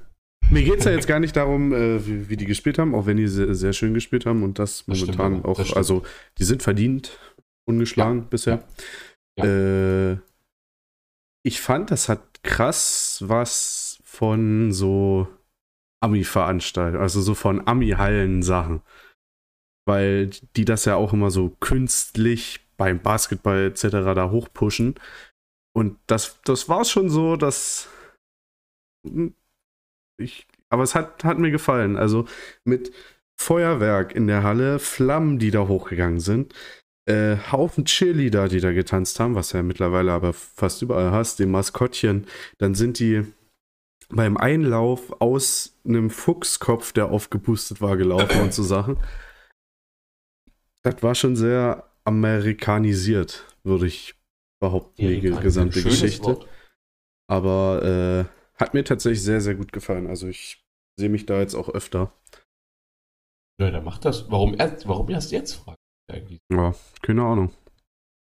[0.51, 3.07] Mir geht es ja jetzt gar nicht darum, äh, wie, wie die gespielt haben, auch
[3.07, 5.69] wenn die sehr, sehr schön gespielt haben und das Das stimmt momentan aber, auch, das
[5.69, 5.77] stimmt.
[5.79, 6.03] also
[6.39, 7.19] die sind verdient
[7.67, 8.65] ungeschlagen bisher.
[9.39, 10.15] Äh,
[11.43, 15.29] ich fand, das hat krass was von so
[16.03, 18.83] Ami-Veranstaltungen, also so von Ami-Hallen-Sachen.
[19.87, 23.83] Weil die das ja auch immer so künstlich beim Basketball etc.
[23.91, 24.95] da hochpushen.
[25.75, 27.89] Und das, das war schon so, dass
[29.07, 29.35] hm,
[30.21, 31.97] ich, aber es hat, hat mir gefallen.
[31.97, 32.27] Also
[32.65, 32.93] mit
[33.41, 36.55] Feuerwerk in der Halle, Flammen, die da hochgegangen sind,
[37.07, 41.51] äh, Haufen Cheerleader, die da getanzt haben, was ja mittlerweile aber fast überall hast, dem
[41.51, 42.27] Maskottchen.
[42.59, 43.25] Dann sind die
[44.11, 48.97] beim Einlauf aus einem Fuchskopf, der aufgepustet war, gelaufen und so Sachen.
[50.83, 54.15] Das war schon sehr amerikanisiert, würde ich
[54.61, 56.25] behaupten, die gesamte Geschichte.
[56.25, 56.49] Wort.
[57.29, 60.07] Aber äh, hat mir tatsächlich sehr, sehr gut gefallen.
[60.07, 60.65] Also ich
[60.99, 62.13] sehe mich da jetzt auch öfter.
[63.61, 64.31] Ja, dann mach das.
[64.31, 65.55] Warum erst, warum erst jetzt?
[65.55, 65.77] Frag
[66.09, 66.39] ich eigentlich.
[66.53, 67.51] Ja, keine Ahnung.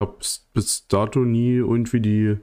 [0.01, 0.17] Ich habe
[0.53, 2.37] bis dato nie irgendwie die,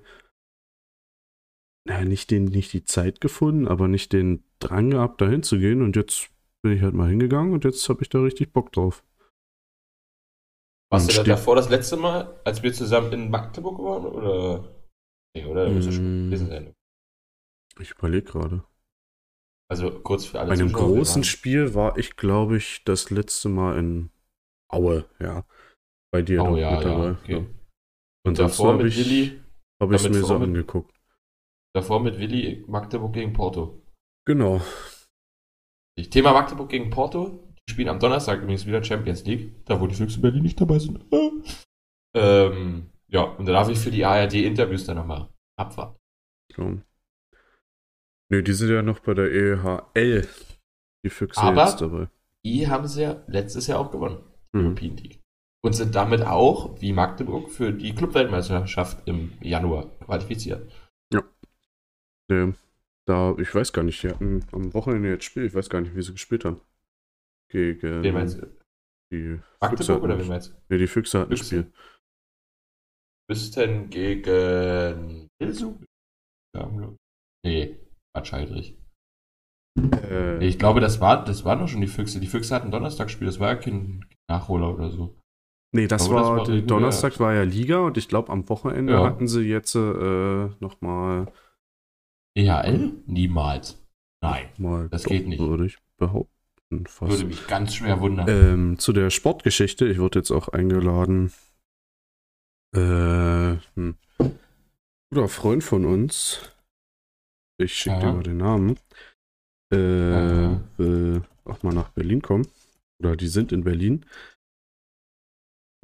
[1.88, 5.82] naja, nicht, den, nicht die Zeit gefunden, aber nicht den Drang gehabt, da hinzugehen.
[5.82, 6.30] Und jetzt
[6.62, 9.04] bin ich halt mal hingegangen und jetzt habe ich da richtig Bock drauf.
[10.92, 14.06] Warst du da davor das letzte Mal, als wir zusammen in Magdeburg waren?
[14.06, 14.76] Oder?
[15.36, 15.68] Nee, oder?
[15.68, 16.30] Ja schon Mm.
[16.30, 16.75] gewesen sein.
[17.80, 18.64] Ich überlege gerade.
[19.70, 23.48] Also kurz für alle Bei einem Zuschauer, großen Spiel war ich, glaube ich, das letzte
[23.48, 24.10] Mal in
[24.68, 25.44] Aue, ja.
[26.12, 27.10] Bei dir Oh ja, mit ja, dabei.
[27.12, 27.32] okay.
[27.32, 27.38] Ja.
[27.38, 27.48] Und
[28.40, 29.40] Ansonsten davor habe mit ich Willi,
[29.80, 31.00] hab ich's damit mir so mit- angeguckt.
[31.74, 33.82] davor mit Willi Magdeburg gegen Porto.
[34.26, 34.60] Genau.
[36.10, 37.42] Thema Magdeburg gegen Porto.
[37.68, 39.64] Die spielen am Donnerstag übrigens wieder Champions League.
[39.64, 41.04] Da, wo die Füchse Berlin nicht dabei sind.
[42.14, 45.96] ähm, ja, und da darf ich für die ARD Interviews dann nochmal abwarten.
[46.56, 46.76] Ja.
[48.30, 50.26] Nö, die sind ja noch bei der EHL.
[51.04, 52.08] Die Füchse Aber- jetzt dabei.
[52.44, 54.22] Die haben sie ja letztes Jahr auch gewonnen.
[54.52, 54.60] Mhm.
[54.66, 55.20] European League.
[55.64, 60.70] Und sind damit auch, wie Magdeburg, für die Clubweltmeisterschaft im Januar qualifiziert.
[62.28, 62.52] Nee,
[63.08, 65.94] da, ich weiß gar nicht, die hatten am Wochenende jetzt Spiel, ich weiß gar nicht,
[65.94, 66.60] wie sie gespielt haben.
[67.50, 68.46] Gegen Wen meinst du?
[69.12, 69.44] die Füchse.
[69.60, 70.54] Magdeburg hatten- oder wen meinst du?
[70.68, 71.44] Nee, die Füchse hatten Füchse.
[71.44, 71.72] Spiel.
[73.28, 75.78] Müssten gegen Ilsu?
[76.56, 76.68] Ja,
[77.44, 77.76] nee,
[78.32, 78.76] Heidrich.
[79.78, 82.18] Äh, ich glaube, das war, das waren doch schon die Füchse.
[82.20, 85.16] Die Füchse hatten Donnerstagsspiel, das war ja kein Nachholer oder so.
[85.74, 86.66] Nee, das das war, war der regulär.
[86.66, 89.04] Donnerstag war ja Liga und ich glaube am Wochenende Ja.
[89.04, 91.30] hatten sie jetzt äh, nochmal
[92.36, 92.92] EHL?
[93.06, 93.82] Niemals.
[94.22, 94.48] Nein.
[94.58, 95.38] mal Das geht nicht.
[95.40, 96.30] würde ich behaupten.
[96.86, 97.12] Fast.
[97.12, 98.26] Würde mich ganz schwer wundern.
[98.28, 101.32] Ähm, zu der Sportgeschichte, ich wurde jetzt auch eingeladen.
[102.74, 102.78] Äh,
[103.76, 103.96] ein
[105.10, 106.40] guter Freund von uns,
[107.58, 108.78] ich schicke dir mal den Namen,
[109.72, 109.76] äh,
[110.78, 112.46] will auch mal nach Berlin kommen.
[113.00, 114.04] Oder die sind in Berlin.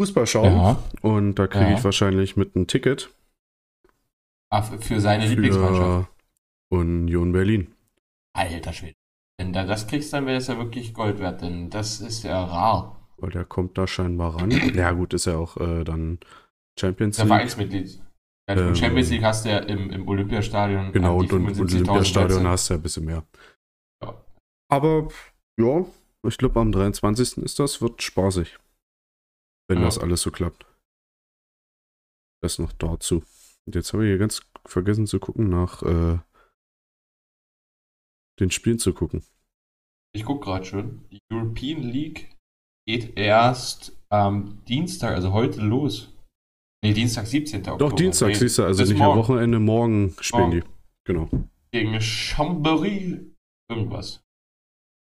[0.01, 0.53] Fußball schauen.
[0.53, 0.83] ja.
[1.03, 1.79] Und da kriege Ja.
[1.79, 3.11] ich wahrscheinlich mit ein Ticket
[4.51, 6.09] Ah, für für seine Lieblingsmannschaft.
[6.71, 7.75] für Union Berlin.
[8.35, 8.95] Alter Schwede.
[9.39, 12.43] Wenn du das kriegst, dann wäre es ja wirklich Gold wert, denn das ist ja
[12.45, 12.99] rar.
[13.19, 14.51] Weil der kommt da scheinbar ran.
[14.51, 16.19] ja, gut, ist ja auch äh, dann
[16.79, 17.35] Champions Der League.
[17.35, 18.01] Vereinsmitglied.
[18.49, 20.93] Ja, Ähm, Champions League hast du ja im, im Olympiastadion.
[20.93, 22.49] Genau, und, und, und 75.000 Olympiastadion Plätze.
[22.49, 23.27] hast du ja ein bisschen mehr.
[24.03, 24.25] Ja.
[24.71, 25.09] Aber
[25.59, 25.87] ja,
[26.27, 27.39] ich glaube am 23.
[27.39, 28.59] ist das, wird spaßig.
[29.69, 29.85] Wenn Ja.
[29.85, 30.67] das alles so klappt.
[32.43, 33.23] Das noch dazu.
[33.65, 36.19] Und jetzt habe ich hier ganz vergessen zu gucken nach äh,
[38.41, 39.23] den Spielen zu gucken.
[40.15, 41.09] Ich gucke gerade schon.
[41.11, 42.35] Die European League
[42.89, 46.12] geht erst am Dienstag, also heute los.
[46.85, 47.61] Nee, Dienstag, 17.
[47.61, 47.79] Oktober.
[47.79, 49.17] Doch, Dienstag, Nee, siehst du, also nicht am.
[49.17, 50.61] Wochenende, morgen spielen Morgen.
[50.61, 50.67] die.
[51.05, 51.31] Genau.
[51.71, 53.21] Gegen Chambéry
[53.71, 54.23] irgendwas.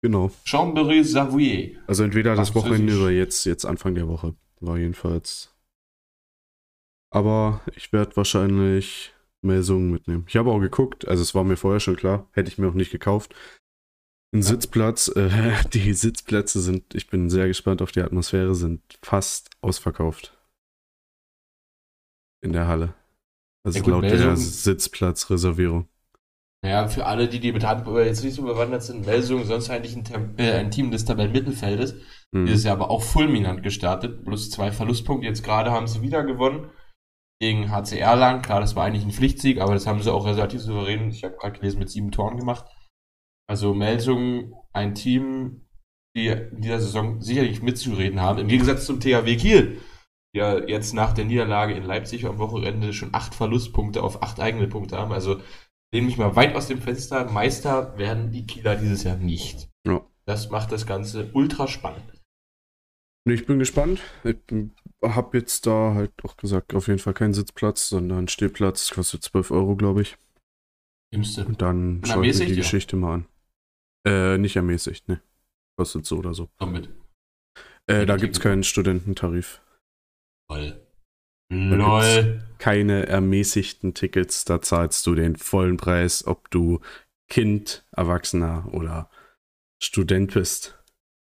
[0.02, 0.30] Genau.
[0.44, 1.80] Chambéry Savoyer.
[1.86, 2.54] Also entweder das.
[2.54, 4.34] Wochenende oder jetzt, jetzt Anfang der Woche.
[4.60, 5.54] War jedenfalls.
[7.10, 10.24] Aber ich werde wahrscheinlich Melsungen mitnehmen.
[10.28, 12.74] Ich habe auch geguckt, also es war mir vorher schon klar, hätte ich mir auch
[12.74, 13.34] nicht gekauft.
[14.34, 19.50] Ein Sitzplatz, äh, die Sitzplätze sind, ich bin sehr gespannt auf die Atmosphäre, sind fast
[19.60, 20.38] ausverkauft.
[22.42, 22.94] In der Halle.
[23.64, 25.88] Also Ja gut, laut der Melsungen- Sitzplatzreservierung.
[26.64, 29.96] Naja, für alle, die die mit Handball jetzt nicht so bewandert sind, Melsung sonst eigentlich
[29.96, 31.96] ein, äh, ein Team des Tabellenmittelfeldes.
[32.34, 32.46] Hm.
[32.46, 34.24] Dieses Jahr aber auch fulminant gestartet.
[34.24, 35.26] Plus zwei Verlustpunkte.
[35.26, 36.70] Jetzt gerade haben sie wieder gewonnen.
[37.40, 38.42] Gegen HCR lang.
[38.42, 41.36] Klar, das war eigentlich ein Pflichtsieg, aber das haben sie auch relativ souverän, ich habe
[41.36, 42.66] gerade gelesen, mit sieben Toren gemacht.
[43.48, 45.66] Also Melsung, ein Team,
[46.16, 48.38] die in dieser Saison sicherlich mitzureden haben.
[48.38, 49.80] Im Gegensatz zum THW Kiel,
[50.34, 54.66] ja jetzt nach der Niederlage in Leipzig am Wochenende schon acht Verlustpunkte auf acht eigene
[54.66, 55.12] Punkte haben.
[55.12, 55.40] Also
[55.92, 57.30] lehne mich mal weit aus dem Fenster.
[57.30, 59.68] Meister werden die Kieler dieses Jahr nicht.
[59.86, 60.04] Ja.
[60.24, 62.22] Das macht das Ganze ultra spannend.
[63.24, 64.00] Nee, Ich bin gespannt.
[64.24, 64.36] Ich
[65.02, 68.90] habe jetzt da halt auch gesagt, auf jeden Fall keinen Sitzplatz, sondern Stehplatz.
[68.90, 70.16] Kostet 12 Euro, glaube ich.
[71.12, 71.44] Nimmst du.
[71.44, 72.58] Und dann schaue ich mir die ja?
[72.58, 73.26] Geschichte mal an.
[74.04, 75.20] Äh, nicht ermäßigt, ne.
[75.76, 76.48] Kostet so oder so.
[76.58, 76.88] Damit.
[77.86, 79.60] Äh, da gibt es keinen Studententarif.
[80.48, 82.42] Lol.
[82.58, 86.80] Keine ermäßigten Tickets, da zahlst du den vollen Preis, ob du
[87.28, 89.10] Kind, Erwachsener oder
[89.82, 90.78] Student bist.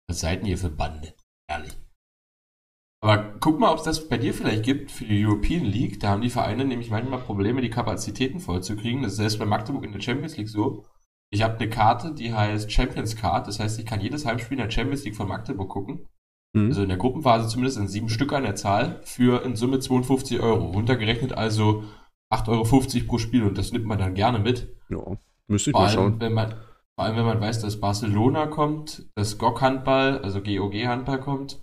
[0.09, 1.15] Was seid ihr für Bande?
[1.49, 1.73] Ehrlich.
[3.03, 5.99] Aber guck mal, ob es das bei dir vielleicht gibt für die European League.
[5.99, 9.03] Da haben die Vereine nämlich manchmal Probleme, die Kapazitäten vollzukriegen.
[9.03, 10.85] Das ist selbst bei Magdeburg in der Champions League so.
[11.31, 13.49] Ich habe eine Karte, die heißt Champions Card.
[13.49, 16.07] Das heißt, ich kann jedes Heimspiel in der Champions League von Magdeburg gucken.
[16.57, 16.67] Hm?
[16.69, 20.41] Also in der Gruppenphase zumindest in sieben Stück an der Zahl für in Summe 52
[20.41, 20.67] Euro.
[20.67, 21.85] Runtergerechnet also
[22.33, 24.75] 8,50 Euro pro Spiel und das nimmt man dann gerne mit.
[24.89, 24.99] ja,
[25.49, 26.21] müsste ich Vor mal allem, schauen.
[26.21, 26.51] wenn man,
[26.95, 31.63] vor allem, wenn man weiß, dass Barcelona kommt, dass GOG Handball, also GOG Handball kommt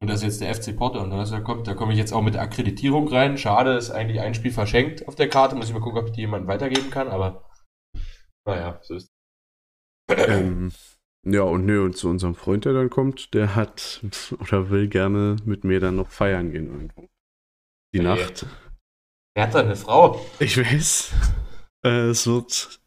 [0.00, 2.34] und dass jetzt der FC Porto am Donnerstag kommt, da komme ich jetzt auch mit
[2.34, 3.38] der Akkreditierung rein.
[3.38, 5.56] Schade, ist eigentlich ein Spiel verschenkt auf der Karte.
[5.56, 7.44] Muss ich mal gucken, ob ich die jemandem weitergeben kann, aber
[8.46, 9.08] naja, so ist
[10.10, 10.70] Ähm,
[11.24, 14.04] ja, und nö, und zu unserem Freund, der dann kommt, der hat
[14.40, 17.08] oder will gerne mit mir dann noch feiern gehen irgendwo.
[17.94, 18.04] Die Hey.
[18.06, 18.46] Nacht.
[19.36, 20.24] Er hat da eine Frau.
[20.38, 21.12] Ich weiß.
[21.84, 22.80] Äh, es wird.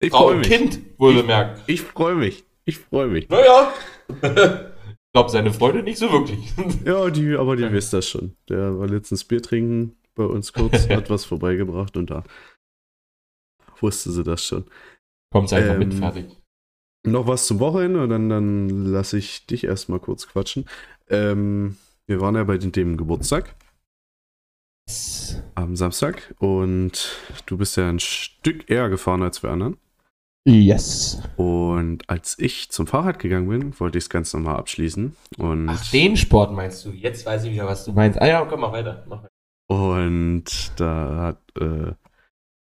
[0.00, 0.48] Ich Frau und mich.
[0.48, 1.62] Kind, wohlbemerkt.
[1.68, 2.44] Ich freue mich.
[2.64, 3.28] Ich freue mich.
[3.28, 3.72] Naja.
[4.08, 6.52] ich glaube, seine Freunde nicht so wirklich.
[6.84, 8.36] Ja, die, aber die wisst das schon.
[8.48, 12.24] Der war letztens Bier trinken bei uns kurz, hat was vorbeigebracht und da
[13.80, 14.64] wusste sie das schon.
[15.32, 16.26] Kommt einfach Ähm, mit, fertig.
[17.06, 20.66] Noch was zum Wochenende und dann, dann lasse ich dich erstmal kurz quatschen.
[21.10, 23.54] Ähm, wir waren ja bei den Themen Geburtstag
[25.54, 29.76] am Samstag und du bist ja ein Stück eher gefahren als wir anderen.
[30.46, 31.22] Yes.
[31.36, 35.16] Und als ich zum Fahrrad gegangen bin, wollte ich es ganz normal abschließen.
[35.38, 36.90] Und, Ach, den Sport meinst du?
[36.90, 38.20] Jetzt weiß ich wieder, was du meinst.
[38.20, 39.04] Ah ja, komm mal weiter.
[39.08, 39.30] Mach weiter.
[39.68, 40.44] und
[40.76, 41.92] da hat äh,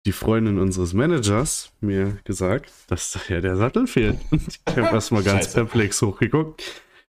[0.06, 4.20] die Freundin unseres Managers mir gesagt, dass da ja der Sattel fehlt.
[4.32, 5.54] Und ich habe erstmal ganz Scheiße.
[5.56, 6.64] perplex hochgeguckt.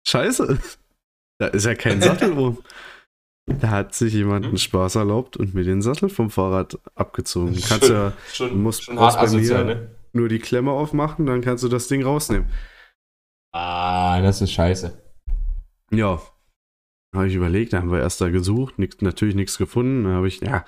[0.07, 0.59] Scheiße,
[1.41, 2.59] da ist ja kein Sattel rum.
[3.49, 4.59] Da hat sich jemand einen?
[4.59, 7.55] Spaß erlaubt und mir den Sattel vom Fahrrad abgezogen.
[7.55, 9.91] Du kannst ja schon, musst- schon hart asozial, ne?
[10.13, 12.49] nur die Klemme aufmachen, dann kannst du das Ding rausnehmen.
[13.53, 15.01] Ah, das ist scheiße.
[15.93, 16.21] Ja.
[17.15, 20.05] habe ich überlegt, da haben wir erst da gesucht, nix, natürlich nichts gefunden.
[20.05, 20.65] Dann habe ich, ja,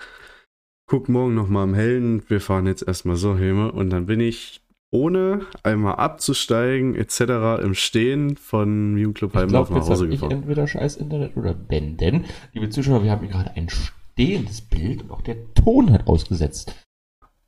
[0.88, 3.70] guck morgen nochmal am Hellen, wir fahren jetzt erstmal so hin.
[3.70, 9.92] Und dann bin ich, ohne einmal abzusteigen, etc., im Stehen von Jugendclub glaube, nach Hause
[9.92, 10.32] habe ich gefahren.
[10.32, 11.96] entweder scheiß Internet oder Ben.
[11.98, 12.24] Denn,
[12.54, 16.74] liebe Zuschauer, wir haben hier gerade ein stehendes Bild und auch der Ton hat ausgesetzt.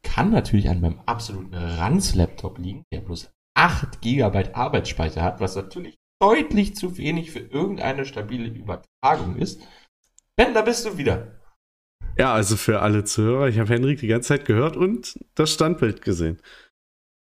[0.03, 5.97] Kann natürlich an meinem absoluten Ranz-Laptop liegen, der bloß 8 GB Arbeitsspeicher hat, was natürlich
[6.21, 9.63] deutlich zu wenig für irgendeine stabile Übertragung ist.
[10.37, 11.40] Ben, da bist du wieder.
[12.19, 16.03] Ja, also für alle Zuhörer, ich habe Henrik die ganze Zeit gehört und das Standbild
[16.03, 16.39] gesehen.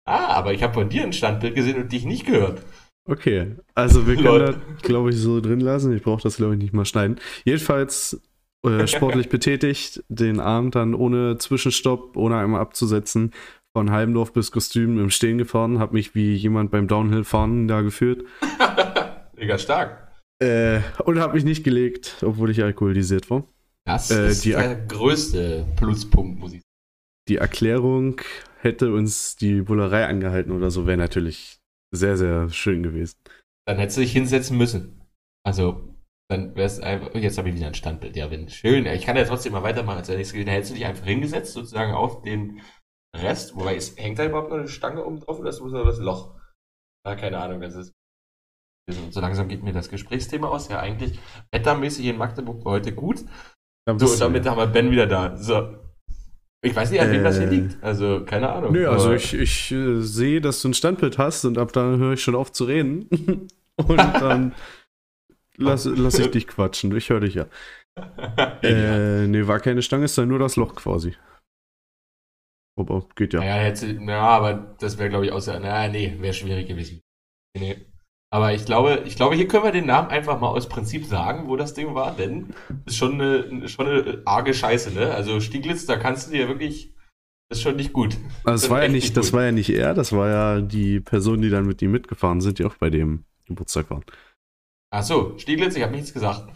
[0.04, 2.62] Ah, aber ich habe von dir ein Standbild gesehen und dich nicht gehört.
[3.08, 4.60] Okay, also wir können Leute.
[4.74, 5.94] das, glaube ich, so drin lassen.
[5.94, 7.18] Ich brauche das, glaube ich, nicht mal schneiden.
[7.44, 8.20] Jedenfalls
[8.64, 13.32] äh, sportlich betätigt, den Abend dann ohne Zwischenstopp, ohne einmal abzusetzen,
[13.76, 18.24] von Halmdorf bis Kostüm im Stehen gefahren, habe mich wie jemand beim Downhill-Fahren da geführt
[19.36, 20.12] Mega stark.
[20.40, 23.44] äh, und habe mich nicht gelegt, obwohl ich alkoholisiert war.
[23.86, 27.28] Das Äh, ist der größte Pluspunkt, muss ich sagen.
[27.28, 28.20] Die Erklärung
[28.60, 31.58] hätte uns die Bullerei angehalten oder so, wäre natürlich
[31.94, 33.16] sehr, sehr schön gewesen.
[33.66, 35.02] Dann hättest du dich hinsetzen müssen.
[35.44, 35.94] Also,
[36.30, 37.14] dann wär's einfach.
[37.14, 38.16] Jetzt habe ich wieder ein Standbild.
[38.16, 38.86] Ja, wenn schön.
[38.86, 40.46] Ich kann ja trotzdem mal weitermachen, als gewesen.
[40.46, 42.60] Dann hättest du dich einfach hingesetzt, sozusagen auf den
[43.14, 43.54] Rest.
[43.54, 46.34] Wobei, ist, hängt da überhaupt noch eine Stange oben drauf oder ist nur das Loch?
[47.04, 47.60] Ah, keine Ahnung.
[47.60, 47.92] Das ist.
[49.10, 50.68] So langsam geht mir das Gesprächsthema aus.
[50.68, 51.18] Ja, eigentlich
[51.52, 53.24] wettermäßig in Magdeburg war heute gut.
[53.84, 55.36] Da So, und damit haben wir Ben wieder da.
[55.36, 55.76] So.
[56.64, 57.50] Ich weiß nicht, an wem das hier Äh.
[57.50, 57.82] liegt.
[57.82, 58.72] Also, keine Ahnung.
[58.72, 62.12] Nö, also ich, ich äh, sehe, dass du ein Standbild hast und ab dann höre
[62.12, 63.08] ich schon auf zu reden.
[63.76, 64.54] und dann
[65.56, 66.96] lass, lass ich dich quatschen.
[66.96, 67.46] Ich höre dich ja.
[68.62, 71.14] Äh, nee, war keine Stange, ist dann nur das Loch quasi.
[72.78, 73.40] Aber geht ja.
[73.40, 75.60] Naja, ja, aber das wäre, glaube ich, außer.
[75.60, 77.02] Na, nee, wäre schwierig gewesen.
[77.58, 77.91] Nee.
[78.32, 81.48] Aber ich glaube, ich glaube, hier können wir den Namen einfach mal aus Prinzip sagen,
[81.48, 82.54] wo das Ding war, denn
[82.86, 85.12] ist schon eine, schon eine arge Scheiße, ne?
[85.12, 86.94] Also Stieglitz, da kannst du dir wirklich.
[87.50, 88.16] Das ist schon nicht gut.
[88.44, 91.00] Also das war ja nicht, nicht das war ja nicht er, das war ja die
[91.00, 94.04] Person, die dann mit ihm mitgefahren sind, die auch bei dem Geburtstag waren.
[94.90, 96.48] Ach so, Stieglitz, ich habe nichts gesagt.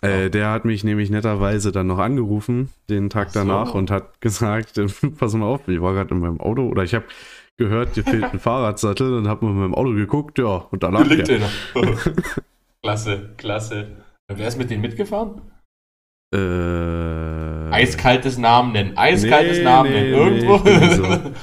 [0.00, 3.38] Äh, der hat mich nämlich netterweise dann noch angerufen, den Tag so.
[3.38, 4.80] danach, und hat gesagt,
[5.18, 7.04] pass mal auf, ich war gerade in meinem Auto, oder ich habe
[7.58, 11.04] gehört, dir fehlt ein Fahrradsattel und habe mal in meinem Auto geguckt, ja, und danach
[11.06, 11.40] Liegt der.
[12.82, 13.96] klasse, klasse.
[14.28, 15.42] Wer ist mit denen mitgefahren?
[16.34, 18.96] Äh, Eiskaltes Namen nennen.
[18.96, 20.34] Eiskaltes Nee, Namen nee, nennen.
[20.38, 20.56] nee, Irgendwo.
[20.56, 21.34] ich bin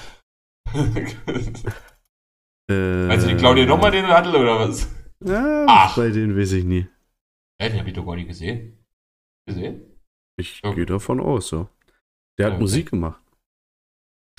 [3.12, 4.88] äh, du die Claudia nochmal den Radl oder was?
[5.24, 5.96] Ja, Ach.
[5.96, 6.88] bei denen weiß ich nie.
[7.62, 8.78] Ja, den hab ich doch gar nicht gesehen.
[9.48, 9.82] Gesehen?
[10.40, 10.76] Ich Okay.
[10.76, 11.68] gehe davon aus, ja.
[12.38, 12.62] Der hat Okay.
[12.62, 13.22] Musik gemacht.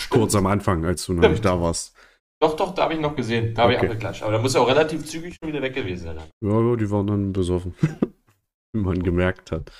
[0.08, 1.32] Kurz am Anfang, als du noch Stimmt.
[1.34, 1.94] nicht da warst.
[2.42, 3.54] Doch, doch, da habe ich noch gesehen.
[3.54, 3.84] Da habe Okay.
[3.84, 4.22] ich auch geklatscht.
[4.22, 6.16] Aber da muss er auch relativ zügig schon wieder weg gewesen sein.
[6.40, 7.74] Ja, ja, die waren dann besoffen.
[8.72, 9.70] Wie man gemerkt hat.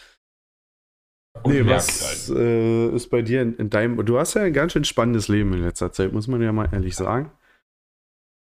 [1.47, 2.39] Nee, Unmerkt was halt.
[2.39, 4.05] äh, ist bei dir in, in deinem.
[4.05, 6.69] Du hast ja ein ganz schön spannendes Leben in letzter Zeit, muss man ja mal
[6.73, 7.31] ehrlich sagen.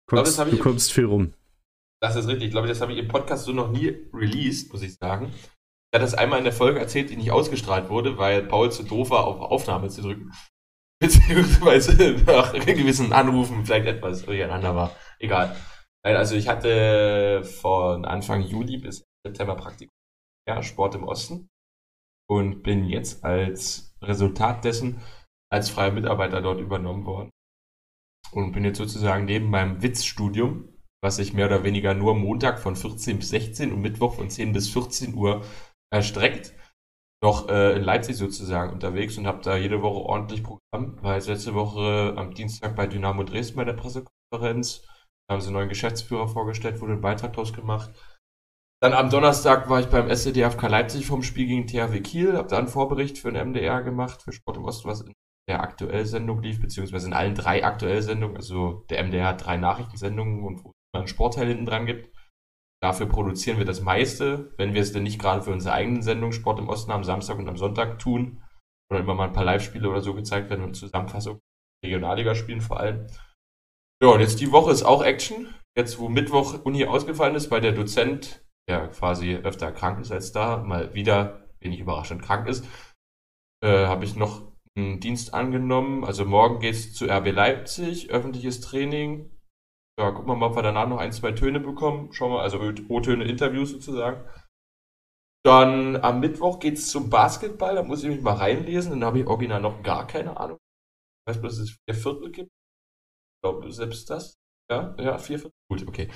[0.08, 1.32] glaube, Kommst, hab du kommst viel rum.
[2.00, 2.44] Das ist richtig.
[2.44, 5.32] Ich glaube, das habe ich im Podcast so noch nie released, muss ich sagen.
[5.32, 8.82] Ich hatte das einmal in der Folge erzählt, die nicht ausgestrahlt wurde, weil Paul zu
[8.82, 10.30] doof war, auf Aufnahme zu drücken.
[10.98, 14.96] Beziehungsweise nach gewissen Anrufen vielleicht etwas durcheinander war.
[15.18, 15.56] Egal.
[16.02, 19.92] Also ich hatte von Anfang Juli bis September Praktikum.
[20.48, 21.48] Ja, Sport im Osten.
[22.28, 25.00] Und bin jetzt als Resultat dessen
[25.50, 27.30] als freier Mitarbeiter dort übernommen worden.
[28.32, 30.68] Und bin jetzt sozusagen neben meinem Witzstudium,
[31.02, 34.52] was sich mehr oder weniger nur Montag von 14 bis 16 und Mittwoch von 10
[34.52, 35.44] bis 14 Uhr
[35.92, 36.52] erstreckt,
[37.22, 41.02] noch äh, in Leipzig sozusagen unterwegs und habe da jede Woche ordentlich Programm.
[41.02, 44.82] War jetzt letzte Woche am Dienstag bei Dynamo Dresden bei der Pressekonferenz.
[45.28, 47.90] Da haben sie einen neuen Geschäftsführer vorgestellt, wurde ein Beitrag draus gemacht.
[48.82, 52.58] Dann am Donnerstag war ich beim SCDFK Leipzig vom Spiel gegen THW Kiel, habe da
[52.58, 55.12] einen Vorbericht für den MDR gemacht, für Sport im Osten, was in
[55.48, 58.36] der Aktuellsendung lief, beziehungsweise in allen drei Aktuellsendungen.
[58.36, 62.15] Also der MDR hat drei Nachrichtensendungen und wo es einen Sportteil hinten dran gibt.
[62.82, 66.32] Dafür produzieren wir das meiste, wenn wir es denn nicht gerade für unsere eigenen Sendungen
[66.32, 68.42] Sport im Osten am Samstag und am Sonntag tun.
[68.90, 71.40] Oder immer mal ein paar Live-Spiele oder so gezeigt werden und Zusammenfassung.
[71.84, 73.06] Regionalliga spielen vor allem.
[74.02, 75.54] Ja, und jetzt die Woche ist auch Action.
[75.76, 80.32] Jetzt, wo Mittwoch Uni ausgefallen ist, weil der Dozent, der quasi öfter krank ist als
[80.32, 82.66] da, mal wieder, wenig überraschend krank ist,
[83.62, 86.04] äh, habe ich noch einen Dienst angenommen.
[86.04, 89.30] Also morgen geht's zu RB Leipzig, öffentliches Training.
[89.98, 92.12] Ja, gucken wir mal, ob wir danach noch ein, zwei Töne bekommen.
[92.12, 94.28] Schauen wir, also O-Töne, Interviews sozusagen.
[95.44, 99.26] Dann am Mittwoch geht's zum Basketball, da muss ich mich mal reinlesen, dann habe ich
[99.26, 100.58] original noch gar keine Ahnung.
[100.58, 102.50] Ich weiß bloß, dass es vier Viertel gibt.
[102.50, 104.34] Ich glaube, selbst das.
[104.70, 105.56] Ja, ja, vier Viertel.
[105.70, 106.08] Gut, okay.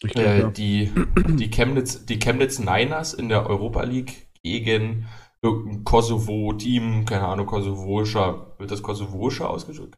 [0.00, 0.50] Glaub, äh, ja.
[0.50, 0.92] die,
[1.36, 5.08] die, Chemnitz, die Chemnitz Niners in der Europa League gegen
[5.42, 9.96] irgendein Kosovo-Team, keine Ahnung, kosovoischer, wird das kosovoischer ausgedrückt?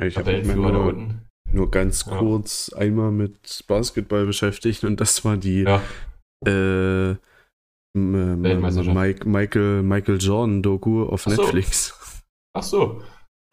[0.00, 1.29] Ich habe Tabellenführer da unten.
[1.52, 2.18] Nur ganz Ja.
[2.18, 5.82] kurz einmal mit Basketball beschäftigt und das war die Ja,
[6.46, 7.18] äh, m-
[7.94, 8.94] m- Weltmeisterschaft.
[8.96, 11.42] Mike, Michael, Michael Jordan Doku auf Ach so.
[11.42, 12.22] Netflix.
[12.56, 13.02] ach so.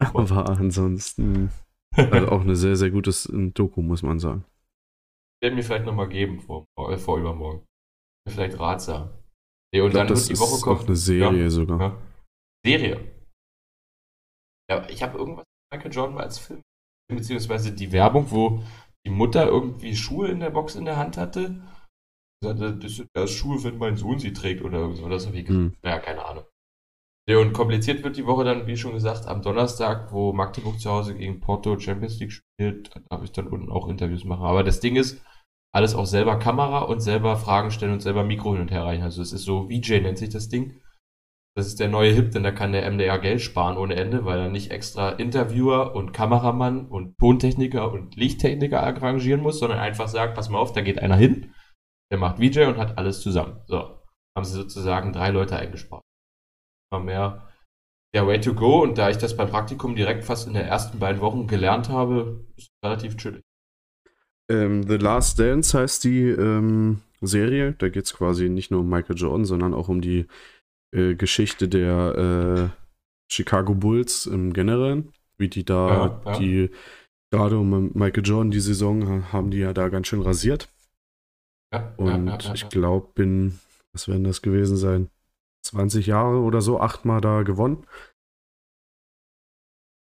[0.00, 1.50] Aber ansonsten
[1.96, 4.44] also auch eine sehr, sehr gutes äh, Doku, muss man sagen.
[5.42, 6.64] werden mir vielleicht nochmal geben vor,
[6.98, 7.64] vor übermorgen.
[8.28, 9.10] Vielleicht ratsam.
[9.74, 10.80] Nee, und Ich glaube, dann das wird die Woche ist kommen.
[10.80, 11.50] auch eine Serie Ja.
[11.50, 11.80] sogar.
[11.80, 12.02] Ja.
[12.64, 13.12] Serie.
[14.70, 16.60] Ja, ich habe irgendwas mit Michael Jordan mal als Film.
[17.08, 18.62] Beziehungsweise die Werbung, wo
[19.06, 21.62] die Mutter irgendwie Schuhe in der Box in der Hand hatte.
[22.42, 25.10] Sagte, das sind das Schuhe, wenn mein Sohn sie trägt oder irgendwas.
[25.10, 25.74] Das habe ich Hm.
[25.82, 26.44] Ja, keine Ahnung.
[27.28, 30.90] Nee, und kompliziert wird die Woche dann, wie schon gesagt, am Donnerstag, wo Magdeburg zu
[30.90, 34.44] Hause gegen Porto Champions League spielt, da darf ich dann unten auch Interviews machen.
[34.44, 35.22] Aber das Ding ist,
[35.74, 39.02] alles auch selber Kamera und selber Fragen stellen und selber Mikro hin und her reichen.
[39.02, 40.80] Also es ist so, VJ nennt sich das Ding.
[41.58, 44.38] Das ist der neue Hip, denn da kann der MDR Geld sparen ohne Ende, weil
[44.38, 50.36] er nicht extra Interviewer und Kameramann und Tontechniker und Lichttechniker arrangieren muss, sondern einfach sagt,
[50.36, 51.52] pass mal auf, da geht einer hin,
[52.12, 53.60] der macht VJ und hat alles zusammen.
[53.66, 53.78] So,
[54.36, 56.04] haben sie sozusagen drei Leute eingespart.
[56.92, 57.48] Mal mehr
[58.14, 61.00] der Way to go und da ich das beim Praktikum direkt fast in den ersten
[61.00, 63.42] beiden Wochen gelernt habe, ist es relativ chillig.
[64.48, 67.72] Ähm, The Last Dance heißt die ähm, Serie.
[67.72, 70.28] Da geht es quasi nicht nur um Michael Jordan, sondern auch um die
[70.94, 72.82] äh, Geschichte der äh,
[73.30, 75.12] Chicago Bulls im Generellen.
[75.38, 76.38] Wie die da, Ja, ja.
[76.38, 76.70] die
[77.32, 80.68] gerade um Michael Jordan die Saison ha- haben die ja da ganz schön rasiert.
[81.72, 83.60] Ja, Und ich glaube, bin,
[83.92, 85.10] was werden das gewesen sein?
[85.64, 87.86] 20 Jahre oder so, achtmal da gewonnen.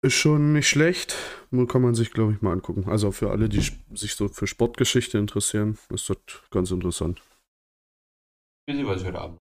[0.04, 1.16] Ist schon nicht schlecht.
[1.50, 2.90] Nur kann man sich, glaube ich, mal angucken.
[2.90, 3.62] Also für alle, die
[3.94, 6.18] sich so für Sportgeschichte interessieren, ist das
[6.52, 7.22] ganz interessant.
[8.68, 9.40] Wie sie was ich heute Abend.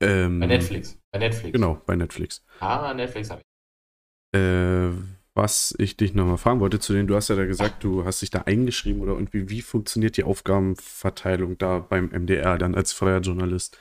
[0.00, 0.98] Ähm, Bei Netflix.
[1.12, 1.52] Bei Netflix.
[1.52, 2.44] Genau, bei Netflix.
[2.60, 4.38] Ah, Netflix habe ich.
[4.38, 4.90] Äh,
[5.34, 8.22] was ich dich nochmal fragen wollte, zu denen, du hast ja da gesagt, du hast
[8.22, 13.20] dich da eingeschrieben oder irgendwie, wie funktioniert die Aufgabenverteilung da beim MDR dann als freier
[13.20, 13.78] Journalist?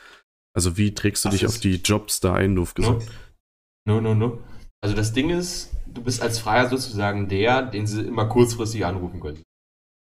[0.55, 3.11] Also wie trägst du Das dich auf die Jobs da ein, doof gesagt?
[3.85, 4.39] No, no, no.
[4.81, 9.19] Also das Ding ist, du bist als Freier sozusagen der, den sie immer kurzfristig anrufen
[9.19, 9.43] können.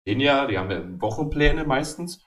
[0.07, 2.25] Den ja, die haben ja Wochenpläne meistens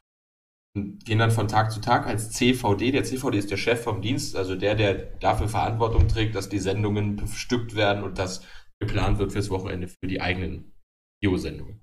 [0.75, 2.91] gehen dann von Tag zu Tag als CVD.
[2.91, 6.59] Der CVD ist der Chef vom Dienst, also der, der dafür Verantwortung trägt, dass die
[6.59, 8.45] Sendungen bestückt werden und dass
[8.81, 10.73] geplant wird fürs Wochenende für die eigenen
[11.21, 11.81] Bio-Sendungen.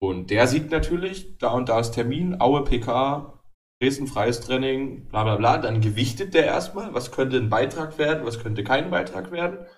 [0.00, 3.40] Und der sieht natürlich, da und da ist Termin, Aue PK,
[3.80, 5.58] Dresden freies Training, bla bla bla.
[5.58, 9.58] Dann gewichtet der erstmal, was könnte ein Beitrag werden, was könnte kein Beitrag werden.
[9.58, 9.68] Und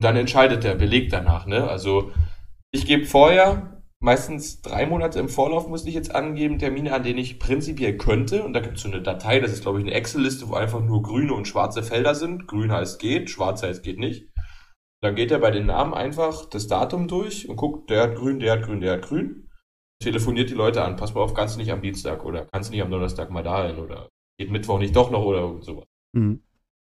[0.00, 1.46] dann entscheidet der, belegt danach.
[1.46, 1.68] Ne?
[1.68, 2.12] Also
[2.72, 7.18] ich gebe vorher, meistens drei Monate im Vorlauf musste ich jetzt angeben, Termine, an denen
[7.18, 8.44] ich prinzipiell könnte.
[8.44, 10.80] Und da gibt es so eine Datei, das ist glaube ich eine Excel-Liste, wo einfach
[10.80, 12.46] nur grüne und schwarze Felder sind.
[12.46, 14.28] Grün heißt geht, schwarz heißt geht nicht.
[15.02, 18.40] Dann geht er bei den Namen einfach das Datum durch und guckt, der hat grün,
[18.40, 19.48] der hat grün, der hat grün
[20.00, 22.72] telefoniert die Leute an, pass mal auf, kannst du nicht am Dienstag oder kannst du
[22.72, 25.84] nicht am Donnerstag mal dahin oder geht Mittwoch nicht doch noch oder irgend sowas.
[26.14, 26.42] Mhm.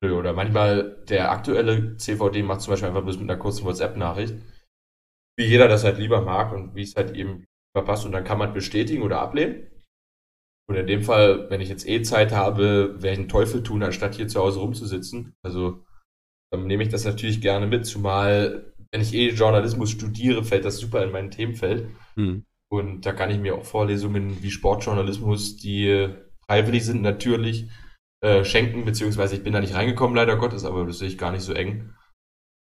[0.01, 4.35] Nö, Oder manchmal der aktuelle CVD macht zum Beispiel einfach bloß mit einer kurzen WhatsApp-Nachricht,
[5.39, 8.37] wie jeder das halt lieber mag und wie es halt eben verpasst und dann kann
[8.37, 9.67] man bestätigen oder ablehnen.
[10.67, 13.81] Und in dem Fall, wenn ich jetzt eh Zeit habe, werde ich einen Teufel tun,
[13.81, 15.33] anstatt hier zu Hause rumzusitzen.
[15.41, 15.85] Also
[16.51, 20.77] dann nehme ich das natürlich gerne mit, zumal wenn ich eh Journalismus studiere, fällt das
[20.77, 21.87] super in mein Themenfeld.
[22.17, 22.43] Mhm.
[22.69, 26.09] Und da kann ich mir auch Vorlesungen wie Sportjournalismus, die
[26.45, 27.69] freiwillig sind, natürlich
[28.21, 31.31] äh, schenken, beziehungsweise ich bin da nicht reingekommen, leider Gottes, aber das sehe ich gar
[31.31, 31.93] nicht so eng,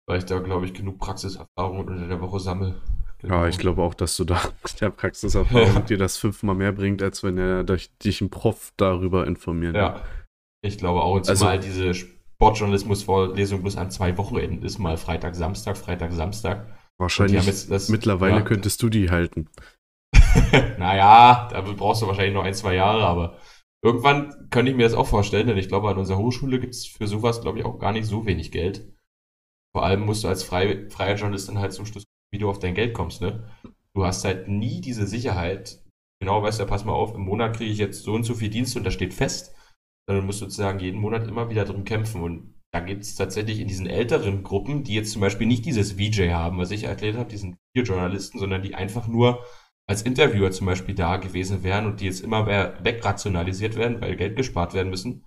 [0.08, 2.82] weil ich da, glaube ich, genug Praxiserfahrung unter der Woche sammle.
[3.20, 3.36] Genau.
[3.36, 7.02] Ja, ich glaube auch, dass du da mit der Praxiserfahrung dir das fünfmal mehr bringt,
[7.02, 9.76] als wenn er durch, dich ein Prof darüber informiert.
[9.76, 10.04] Ja,
[10.64, 11.14] ich glaube auch.
[11.16, 16.78] Und Also- zumal diese Sportjournalismus-Vorlesung bloß an zwei Wochenenden ist, mal Freitag, Samstag, Freitag, Samstag.
[16.98, 18.42] Wahrscheinlich das- mittlerweile ja.
[18.42, 19.50] könntest du die halten.
[20.78, 23.38] naja, da brauchst du wahrscheinlich noch ein, zwei Jahre, aber
[23.84, 26.86] irgendwann könnte ich mir das auch vorstellen, denn ich glaube, an unserer Hochschule gibt es
[26.86, 28.94] für sowas, glaube ich, auch gar nicht so wenig Geld.
[29.76, 32.60] Vor allem musst du als frei, freier Journalist dann halt zum Schluss, wie du auf
[32.60, 33.44] dein Geld kommst, ne?
[33.94, 35.84] Du hast halt nie diese Sicherheit.
[36.22, 38.50] Genau, weißt du, pass mal auf, im Monat kriege ich jetzt so und so viel
[38.50, 39.54] Dienste und das steht fest.
[40.08, 42.24] Sondern du musst sozusagen jeden Monat immer wieder drum kämpfen.
[42.24, 45.98] Und da gibt es tatsächlich in diesen älteren Gruppen, die jetzt zum Beispiel nicht dieses
[46.00, 49.44] VJ haben, was ich erklärt habe, diesen vier Journalisten, sondern die einfach nur
[49.90, 54.16] als Interviewer zum Beispiel da gewesen wären und die jetzt immer mehr wegrationalisiert werden, weil
[54.16, 55.26] Geld gespart werden müssen,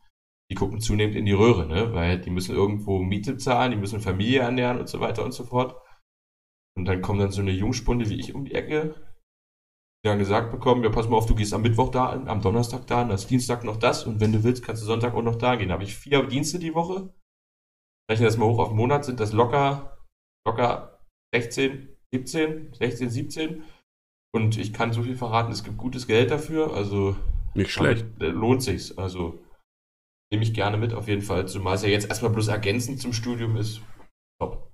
[0.51, 1.93] die gucken zunehmend in die Röhre, ne?
[1.93, 5.45] Weil die müssen irgendwo Miete zahlen, die müssen Familie ernähren und so weiter und so
[5.45, 5.77] fort.
[6.77, 8.95] Und dann kommt dann so eine Jungspunde wie ich um die Ecke,
[10.05, 12.87] dann gesagt bekommen, ja, pass mal auf, du gehst am Mittwoch da an, am Donnerstag
[12.87, 15.37] da an, hast Dienstag noch das und wenn du willst, kannst du Sonntag auch noch
[15.37, 15.69] da gehen.
[15.69, 17.13] Da habe ich vier Dienste die Woche.
[18.11, 19.99] Rechne das mal hoch auf den Monat, sind das locker,
[20.47, 21.01] locker
[21.35, 23.65] 16, 17, 16, 17.
[24.33, 27.17] Und ich kann so viel verraten, es gibt gutes Geld dafür, also
[27.55, 28.07] Nicht schlecht.
[28.21, 28.97] äh, lohnt sich's.
[28.97, 29.41] Also
[30.33, 31.47] nehme ich gerne mit, auf jeden Fall.
[31.49, 33.81] Zumal es ja jetzt erstmal bloß ergänzend zum Studium ist.
[34.41, 34.71] Top.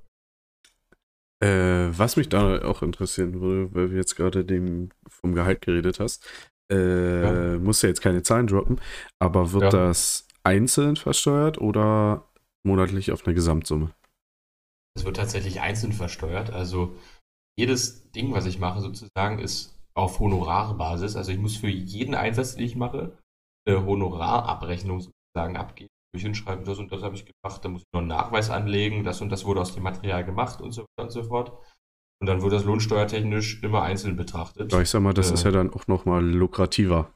[1.42, 6.00] Äh, was mich da auch interessieren würde, weil wir jetzt gerade dem vom Gehalt geredet
[6.00, 6.26] hast,
[6.72, 7.58] äh, Ja.
[7.58, 8.80] muss ja jetzt keine Zahlen droppen,
[9.18, 9.70] aber wird Ja.
[9.70, 12.28] das einzeln versteuert oder
[12.66, 13.92] monatlich auf eine Gesamtsumme?
[14.96, 16.50] Es wird tatsächlich einzeln versteuert.
[16.50, 16.94] Also
[17.58, 21.16] jedes Ding, was ich mache, sozusagen, ist auf Honorarbasis.
[21.16, 23.16] Also ich muss für jeden Einsatz, den ich mache,
[23.66, 25.06] eine Honorarabrechnung
[25.36, 25.88] abgeben.
[26.12, 28.50] Wo ich hinschreiben, das und das habe ich gemacht, da muss ich noch einen Nachweis
[28.50, 31.58] anlegen, das und das wurde aus dem Material gemacht und so weiter und so fort.
[32.20, 34.72] Und dann wird das lohnsteuertechnisch immer einzeln betrachtet.
[34.72, 35.34] Ja, ich sag mal, das Äh.
[35.34, 37.12] ist ja dann auch nochmal lukrativer,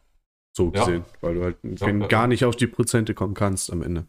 [0.57, 0.85] so Ja.
[0.85, 2.07] gesehen, weil du halt Ja, ja.
[2.09, 4.07] gar nicht auf die Prozente kommen kannst am Ende,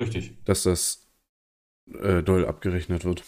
[0.00, 0.42] Richtig.
[0.44, 1.08] dass das
[1.98, 3.24] äh, doll abgerechnet wird.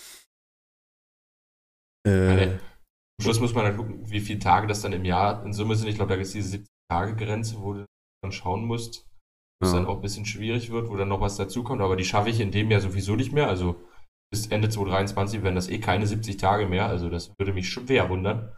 [2.06, 5.52] Äh, Am Schluss muss man dann gucken, wie viele Tage das dann im Jahr in
[5.52, 5.88] Summe sind.
[5.88, 7.86] Ich glaube, da gibt es diese 70-Tage-Grenze, wo du
[8.22, 9.06] dann schauen musst,
[9.64, 9.78] wo es Ja.
[9.80, 11.80] dann auch ein bisschen schwierig wird, wo dann noch was dazukommt.
[11.80, 13.48] Aber die schaffe ich in dem Jahr sowieso nicht mehr.
[13.48, 13.76] Also
[14.30, 16.86] bis Ende 2023 werden das eh keine 70 Tage mehr.
[16.86, 18.52] Also das würde mich schwer wundern.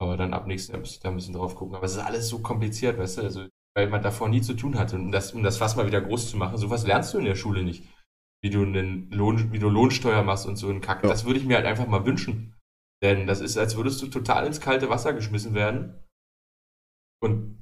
[0.00, 1.76] Aber dann ab nächstem Jahr muss ich da ein bisschen drauf gucken.
[1.76, 3.22] Aber es ist alles so kompliziert, weißt du?
[3.22, 3.46] Also,
[3.76, 4.96] weil man davor nie zu tun hatte.
[4.96, 7.24] Und um das, um das Fass mal wieder groß zu machen, sowas lernst du in
[7.24, 7.84] der Schule nicht.
[8.42, 11.04] Wie du einen Lohn, wie du Lohnsteuer machst und so einen Kack.
[11.04, 11.08] Ja.
[11.08, 12.56] Das würde ich mir halt einfach mal wünschen.
[13.02, 16.02] Denn das ist, als würdest du total ins kalte Wasser geschmissen werden.
[17.22, 17.61] Und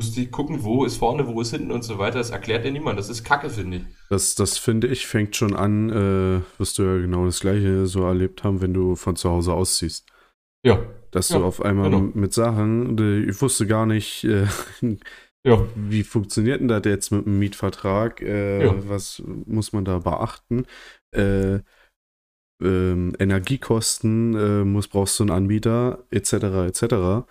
[0.00, 2.18] musst du gucken, wo ist vorne, wo ist hinten und so weiter.
[2.18, 2.98] Das erklärt dir niemand.
[2.98, 3.82] Das ist Kacke, finde ich.
[4.08, 8.04] das, das finde ich, fängt schon an, äh, wirst du ja genau das gleiche so
[8.04, 10.06] erlebt haben, wenn du von zu Hause ausziehst.
[10.64, 10.80] Ja.
[11.10, 12.10] Dass Ja, du auf einmal genau.
[12.14, 14.46] mit Sachen, die, ich wusste gar nicht, äh,
[15.44, 15.64] Ja.
[15.74, 18.20] wie funktioniert denn das jetzt mit dem Mietvertrag?
[18.22, 18.74] Äh, Ja.
[18.88, 20.66] Was muss man da beachten?
[21.12, 21.60] Äh,
[22.60, 26.32] ähm, Energiekosten, äh, muss, brauchst du einen Anbieter, etc.,
[26.66, 27.26] etc.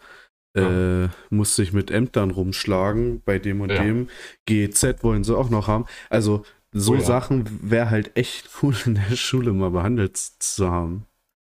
[0.62, 3.84] Äh, musst dich mit Ämtern rumschlagen, bei dem und Ja.
[3.84, 4.10] dem.
[4.45, 5.86] GEZ wollen sie auch noch haben.
[6.10, 7.01] Also, so Oh ja.
[7.01, 11.05] Sachen wäre halt echt cool in der Schule mal behandelt zu haben.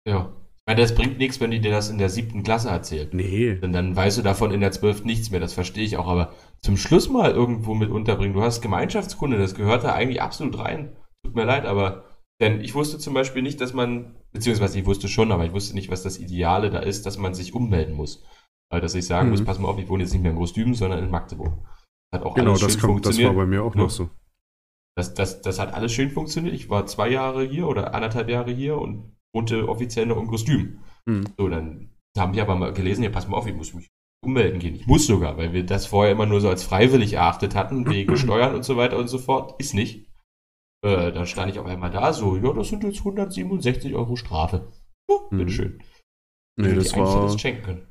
[0.06, 0.32] Ja.
[0.66, 3.12] Ich meine, das bringt nichts, wenn die dir das in der siebten Klasse erzählt.
[3.12, 3.56] Nee.
[3.56, 5.38] Denn dann weißt du davon in der zwölften nichts mehr.
[5.40, 6.08] Das verstehe ich auch.
[6.08, 6.32] Aber
[6.62, 8.32] zum Schluss mal irgendwo mit unterbringen.
[8.32, 10.96] Du hast Gemeinschaftskunde, das gehört da eigentlich absolut rein.
[11.22, 12.04] Tut mir leid, aber
[12.40, 15.74] denn ich wusste zum Beispiel nicht, dass man, beziehungsweise ich wusste schon, aber ich wusste
[15.74, 18.24] nicht, was das Ideale da ist, dass man sich ummelden muss.
[18.74, 19.34] Weil dass ich sagen Mhm.
[19.34, 21.52] muss, pass mal auf, ich wohne jetzt nicht mehr in Großdüben, sondern in Magdeburg.
[22.12, 23.36] Hat auch Genau, alles das, schön kommt, das war funktioniert.
[23.36, 23.82] bei mir auch Ja.
[23.82, 24.10] noch so.
[24.96, 26.54] Das, das, das hat alles schön funktioniert.
[26.56, 30.80] Ich war zwei Jahre hier oder anderthalb Jahre hier und wohnte offiziell noch in Kostüm.
[31.06, 31.24] Mhm.
[31.38, 33.86] So, dann haben die aber mal gelesen, ja, pass mal auf, ich muss mich
[34.24, 34.74] ummelden gehen.
[34.74, 38.16] Ich muss sogar, weil wir das vorher immer nur so als freiwillig erachtet hatten, wegen
[38.16, 39.54] Steuern und so weiter und so fort.
[39.60, 40.08] Ist nicht.
[40.84, 44.72] Äh, dann stand ich auf einmal da, so, ja, das sind jetzt 167 Euro Strafe.
[45.08, 45.38] Ja, Mhm.
[45.38, 45.82] bitteschön.
[46.56, 47.86] Nee, Hätte das war, das schenken können.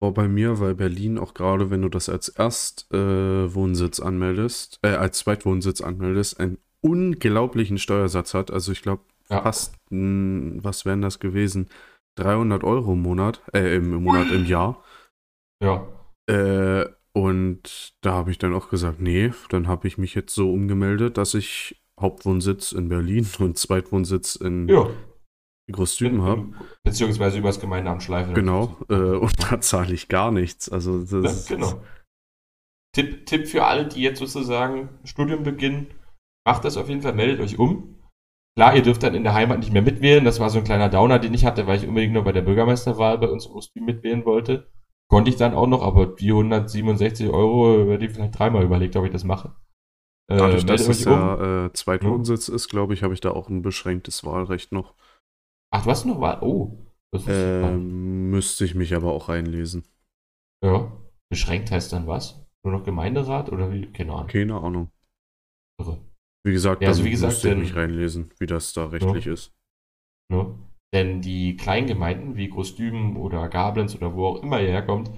[0.00, 4.88] War bei mir, weil Berlin auch gerade, wenn du das als Erstwohnsitz äh, anmeldest, äh,
[4.90, 8.50] als Zweitwohnsitz anmeldest, einen unglaublichen Steuersatz hat.
[8.50, 9.42] Also ich glaube, Ja.
[9.42, 11.68] fast, mh, was wären das gewesen?
[12.16, 14.82] 300 Euro im Monat, äh, im, im Monat, im Jahr.
[15.62, 15.86] Ja.
[16.28, 20.52] Äh, und da habe ich dann auch gesagt, nee, dann habe ich mich jetzt so
[20.52, 24.88] umgemeldet, dass ich Hauptwohnsitz in Berlin und Zweitwohnsitz in Ja.
[25.72, 26.48] Großdüben habe.
[26.84, 28.32] Beziehungsweise übers Gemeindeamt Schleife.
[28.32, 30.68] Genau, äh, und da zahle ich gar nichts.
[30.68, 31.80] Also Ja, das genau.
[32.94, 35.88] Tipp, Tipp für alle, die jetzt sozusagen Studium beginnen,
[36.46, 37.94] macht das auf jeden Fall, meldet euch um.
[38.56, 40.24] Klar, ihr dürft dann in der Heimat nicht mehr mitwählen.
[40.24, 42.42] Das war so ein kleiner Downer, den ich hatte, weil ich unbedingt nur bei der
[42.42, 44.66] Bürgermeisterwahl bei uns in Ostbien mitwählen wollte.
[45.08, 49.04] Konnte ich dann auch noch, aber die 167 Euro hätte ich vielleicht dreimal überlegt, ob
[49.04, 49.54] ich das mache.
[50.28, 51.12] Äh, Dadurch, dass meldet es euch um.
[51.12, 54.94] ja äh, Zweitwohnsitz ist, glaube ich, habe ich da auch ein beschränktes Wahlrecht noch.
[55.70, 56.38] Ach, du hast noch Wahl?
[56.42, 56.78] Oh.
[57.26, 59.84] Ähm, müsste ich mich aber auch reinlesen.
[60.64, 60.92] ja.
[61.30, 62.46] Beschränkt heißt dann was?
[62.64, 63.92] Nur noch Gemeinderat oder wie?
[63.92, 64.28] Keine Ahnung.
[64.28, 64.90] Keine Ahnung.
[65.78, 65.98] Irre.
[66.46, 69.26] Wie gesagt, Ja, also wie gesagt, müsste ich denn- mich reinlesen, wie das da rechtlich
[69.26, 69.52] ist.
[70.32, 70.58] Ne?
[70.94, 75.10] Denn die Kleingemeinden wie Großdüben oder Gablenz oder wo auch immer ihr herkommt,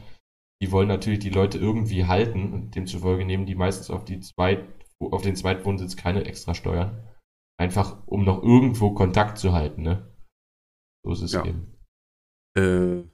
[0.60, 4.66] die wollen natürlich die Leute irgendwie halten und demzufolge nehmen die meistens auf, die Zweit,
[5.00, 7.06] auf den Zweitwohnsitz keine extra Steuern.
[7.56, 9.82] Einfach um noch irgendwo Kontakt zu halten.
[9.82, 10.09] Ne?
[11.04, 11.44] So ist es Ja.
[11.44, 11.74] eben.
[12.56, 13.04] Äh,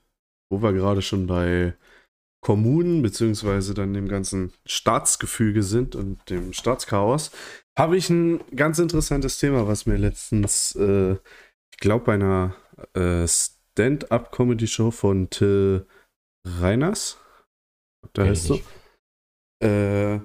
[0.51, 1.77] wo wir gerade schon bei
[2.41, 7.33] Kommunen beziehungsweise dann dem ganzen Staatsgefüge sind und dem Staatschaos,
[7.77, 12.55] habe ich ein ganz interessantes Thema, was mir letztens, äh, ich glaube, bei einer
[12.95, 15.87] äh, Stand-up-Comedy-Show von Till
[16.47, 17.19] Reiners.
[18.13, 18.61] Da heißt so.
[19.63, 20.21] Äh,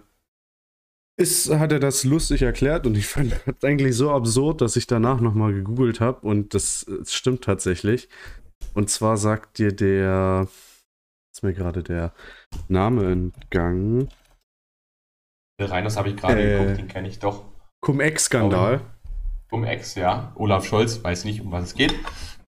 [1.22, 4.88] ist, hat er das lustig erklärt und ich fand das eigentlich so absurd, dass ich
[4.88, 8.09] danach nochmal gegoogelt habe und das, äh, stimmt tatsächlich.
[8.74, 10.47] Und zwar sagt dir der,
[11.34, 12.13] ist mir gerade der
[12.67, 14.09] Name entgangen,
[15.69, 16.57] Reiners habe ich gerade Äh.
[16.57, 17.45] geguckt, den kenne ich doch.
[17.82, 18.82] Cum-Ex-Skandal.
[19.51, 20.32] Um Ex, ja.
[20.36, 21.93] Olaf Scholz, weiß nicht, um was es geht.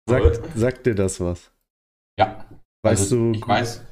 [0.07, 1.51] Sagt, sagt dir das was?
[2.17, 2.45] Ja.
[2.83, 3.83] Weißt also, du, Ich weiß.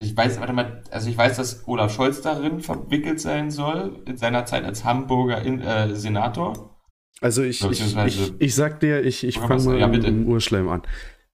[0.00, 4.16] Ich weiß, warte mal, also ich weiß, dass Olaf Scholz darin verwickelt sein soll, in
[4.16, 6.76] seiner Zeit als Hamburger in, äh, Senator.
[7.20, 10.68] also ich, ich, ich, ich sag dir, ich, ich fange mal Ja, im- im Urschleim
[10.68, 10.82] an.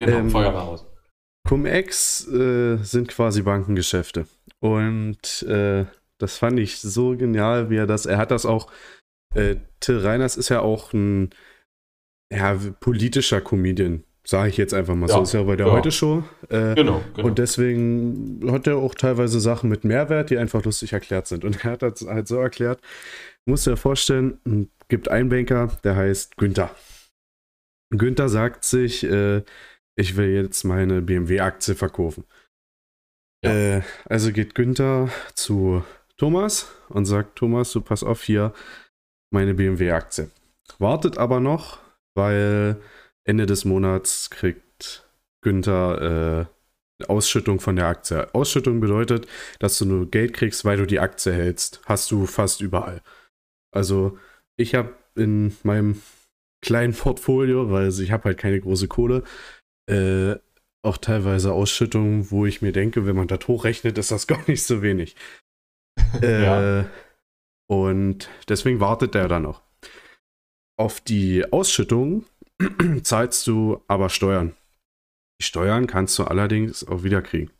[0.00, 0.86] Genau, Ähm, Feuer raus.
[1.46, 4.26] Cum-Ex äh, sind quasi Bankengeschäfte.
[4.60, 5.84] Und äh,
[6.16, 8.70] das fand ich so genial, wie er das, er hat das auch,
[9.34, 11.30] äh, Till Reiners ist ja auch ein
[12.32, 15.16] ja, politischer Comedian, sage ich jetzt einfach mal so.
[15.16, 15.72] Ja, Ist ja bei der ja.
[15.72, 16.24] Heute-Show.
[16.48, 17.28] Äh, Genau, genau.
[17.28, 21.44] Und deswegen hat er auch teilweise Sachen mit Mehrwert, die einfach lustig erklärt sind.
[21.44, 22.80] Und er hat das halt so erklärt,
[23.46, 26.70] muss dir vorstellen, gibt einen Banker, der heißt Günther.
[27.90, 29.42] Günther sagt sich, äh,
[29.96, 32.24] ich will jetzt meine BMW-Aktie verkaufen.
[33.44, 33.52] Ja.
[33.52, 35.84] Äh, also geht Günther zu
[36.16, 38.52] Thomas und sagt, Thomas, du pass auf hier,
[39.30, 40.30] meine BMW-Aktie.
[40.78, 41.78] Wartet aber noch,
[42.14, 42.80] weil
[43.24, 45.08] Ende des Monats kriegt
[45.42, 46.54] Günther äh,
[47.00, 48.32] eine Ausschüttung von der Aktie.
[48.34, 49.26] Ausschüttung bedeutet,
[49.58, 51.80] dass du nur Geld kriegst, weil du die Aktie hältst.
[51.86, 53.02] Hast du fast überall.
[53.74, 54.18] Also
[54.56, 56.00] ich habe in meinem
[56.64, 59.22] kleinen Portfolio, weil ich habe halt keine große Kohle,
[59.90, 60.36] äh,
[60.84, 64.64] auch teilweise Ausschüttungen, wo ich mir denke, wenn man das hochrechnet, ist das gar nicht
[64.64, 65.16] so wenig.
[66.22, 66.90] äh, Ja.
[67.66, 69.62] Und deswegen wartet der dann noch.
[70.76, 72.26] Auf die Ausschüttung
[73.02, 74.54] zahlst du aber Steuern.
[75.40, 77.50] Die Steuern kannst du allerdings auch wieder kriegen.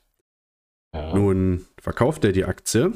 [0.95, 1.15] ja.
[1.15, 2.93] Nun verkauft er die Aktie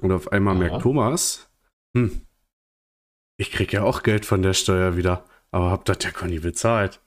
[0.00, 0.60] und auf einmal Ja.
[0.60, 1.50] merkt Thomas,
[1.96, 2.20] hm,
[3.38, 6.42] ich krieg ja auch Geld von der Steuer wieder, aber hab das ja gar nicht
[6.42, 7.00] bezahlt.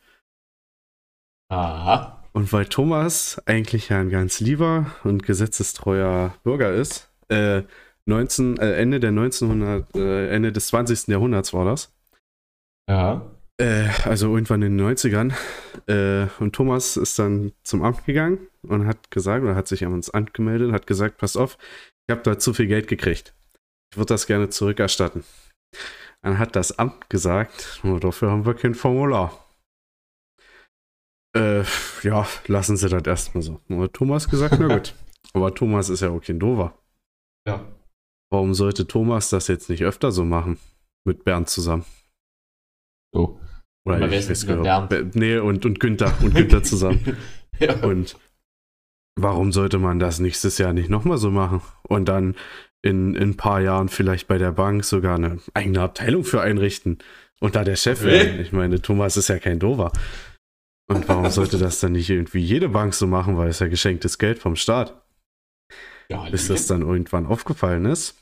[1.49, 2.23] Aha.
[2.33, 7.61] Und weil Thomas eigentlich ja ein ganz lieber und gesetzestreuer Bürger ist, äh,
[8.05, 11.11] 19, äh, Ende der 1900, äh, Ende des 20.
[11.11, 11.93] Jahrhunderts war das,
[12.89, 13.29] Ja.
[13.63, 15.33] Äh, also irgendwann in den 90ern.
[15.87, 20.09] Äh, und Thomas ist dann zum Amt gegangen und hat gesagt, oder hat sich ans
[20.09, 21.57] Amt gemeldet und hat gesagt, pass auf,
[22.07, 23.33] ich habe da zu viel Geld gekriegt.
[23.91, 25.23] Ich würde das gerne zurückerstatten.
[26.21, 29.39] Dann hat das Amt gesagt, "Oh, dafür haben wir kein Formular.
[31.35, 31.63] Äh,
[32.03, 33.59] ja, lassen Sie das erstmal so.
[33.67, 34.93] Und Thomas gesagt, na gut.
[35.33, 36.77] Aber Thomas ist ja auch kein Dover.
[37.47, 37.65] Ja.
[38.31, 40.59] Warum sollte Thomas das jetzt nicht öfter so machen?
[41.05, 41.85] Mit Bernd zusammen.
[43.13, 43.39] So.
[43.85, 44.47] Oder ich weiß nicht.
[44.87, 46.13] Ber- Nee, und, und Günther.
[46.21, 47.17] Und Günther zusammen.
[47.59, 47.75] ja.
[47.83, 48.17] Und
[49.19, 51.61] warum sollte man das nächstes Jahr nicht nochmal so machen?
[51.87, 52.35] Und dann
[52.81, 56.99] in, in ein paar Jahren vielleicht bei der Bank sogar eine eigene Abteilung für einrichten.
[57.39, 58.39] Und da der Chef werden.
[58.39, 59.91] Ich meine, Thomas ist ja kein Dover.
[60.89, 64.17] Und warum sollte das dann nicht irgendwie jede Bank so machen, weil es ja geschenktes
[64.17, 64.99] Geld vom Staat?
[66.09, 68.15] ja, bis das dann irgendwann aufgefallen ist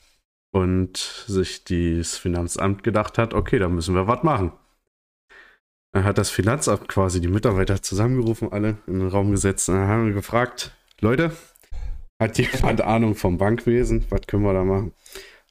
[0.53, 4.51] und sich das Finanzamt gedacht hat, okay, da müssen wir was machen.
[5.93, 9.87] Dann hat das Finanzamt quasi die Mitarbeiter zusammengerufen, alle in den Raum gesetzt und dann
[9.87, 11.31] haben wir gefragt, Leute,
[12.19, 14.05] hat jemand Ahnung vom Bankwesen?
[14.09, 14.93] Was können wir da machen?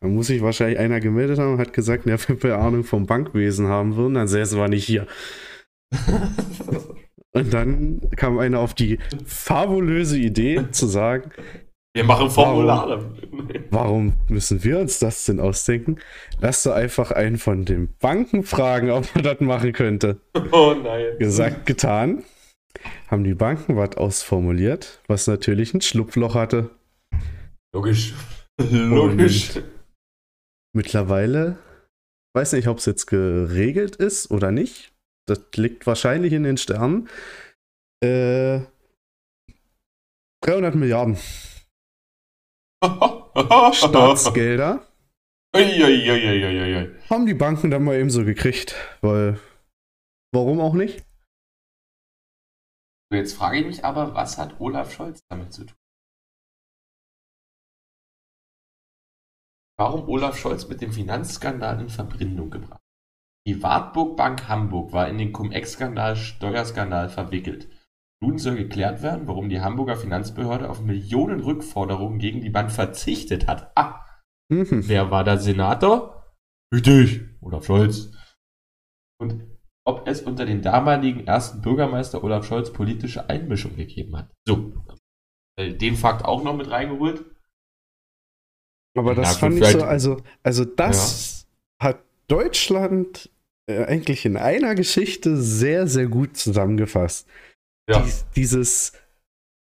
[0.00, 3.06] Dann muss sich wahrscheinlich einer gemeldet haben und hat gesagt, ja, wenn wir Ahnung vom
[3.06, 5.06] Bankwesen haben würden, dann säßen wir nicht hier.
[7.32, 11.30] Und dann kam einer auf die fabulöse Idee zu sagen,
[11.92, 13.04] Wir machen Formulare.
[13.70, 15.98] Warum müssen wir uns das denn ausdenken?
[16.38, 20.20] Lass doch einfach einen von den Banken fragen, ob man das machen könnte.
[20.52, 21.18] Oh nein.
[21.18, 22.24] Gesagt, getan.
[23.08, 26.70] Haben die Banken was ausformuliert, was natürlich ein Schlupfloch hatte.
[27.74, 28.14] Logisch.
[28.60, 29.60] Logisch.
[30.72, 31.58] Mittlerweile,
[32.34, 34.92] weiß nicht, ob es jetzt geregelt ist oder nicht.
[35.26, 37.08] Das liegt wahrscheinlich in den Sternen.
[38.02, 38.60] Äh,
[40.42, 41.16] 300 Milliarden
[42.82, 44.86] Staatsgelder
[45.54, 47.10] Uiuiuiuiui.
[47.10, 49.40] haben die Banken dann mal eben so gekriegt, weil
[50.32, 51.04] warum auch nicht?
[53.12, 55.76] Jetzt frage ich mich aber, was hat Olaf Scholz damit zu tun?
[59.76, 62.80] Warum Olaf Scholz mit dem Finanzskandal in Verbindung gebracht?
[63.46, 67.68] Die Wartburg Bank Hamburg war in den Cum-Ex-Skandal, Steuerskandal verwickelt.
[68.22, 73.46] Nun soll geklärt werden, warum die Hamburger Finanzbehörde auf Millionen Rückforderungen gegen die Bank verzichtet
[73.46, 73.72] hat.
[73.76, 74.04] Ah,
[74.52, 74.88] Mhm.
[74.88, 76.34] Wer war der Senator?
[76.74, 78.10] Richtig, Olaf Scholz.
[79.20, 79.44] Und
[79.86, 84.30] ob es unter den damaligen ersten Bürgermeister Olaf Scholz politische Einmischung gegeben hat.
[84.46, 84.72] So,
[85.56, 87.24] äh, den Fakt auch noch mit reingeholt.
[88.98, 91.46] Aber das Ja, fand ich so, also, also das
[91.80, 93.30] hat Deutschland
[93.68, 97.28] äh, eigentlich in einer Geschichte sehr, sehr gut zusammengefasst.
[97.90, 98.92] Ja, Dies, dieses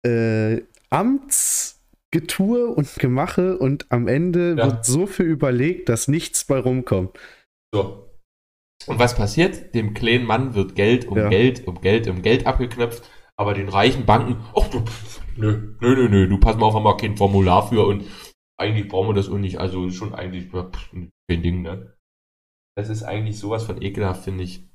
[0.05, 4.65] äh, Amtsgetue und Gemache und am Ende Ja.
[4.65, 7.17] wird so viel überlegt, dass nichts bei rumkommt.
[7.73, 8.05] so.
[8.87, 9.75] Und was passiert?
[9.75, 11.27] Dem kleinen Mann wird Geld um Ja.
[11.29, 13.03] Geld um Geld um Geld abgeknöpft,
[13.37, 14.83] aber den reichen Banken, ach du,
[15.35, 18.05] nö, nö, nö, nö, du pass mal auf, haben wir kein Formular für und
[18.57, 21.11] eigentlich brauchen wir das auch nicht, also schon eigentlich kein
[21.43, 21.93] Ding, ne?
[22.77, 24.65] Das ist eigentlich sowas von ekelhaft, finde ich.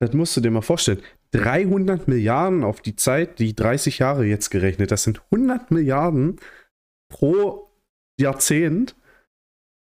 [0.00, 1.00] Das musst du dir mal vorstellen.
[1.32, 6.36] 300 Milliarden auf die Zeit, die 30 Jahre jetzt gerechnet, das sind 100 Milliarden
[7.12, 7.70] pro
[8.20, 8.94] Jahrzehnt.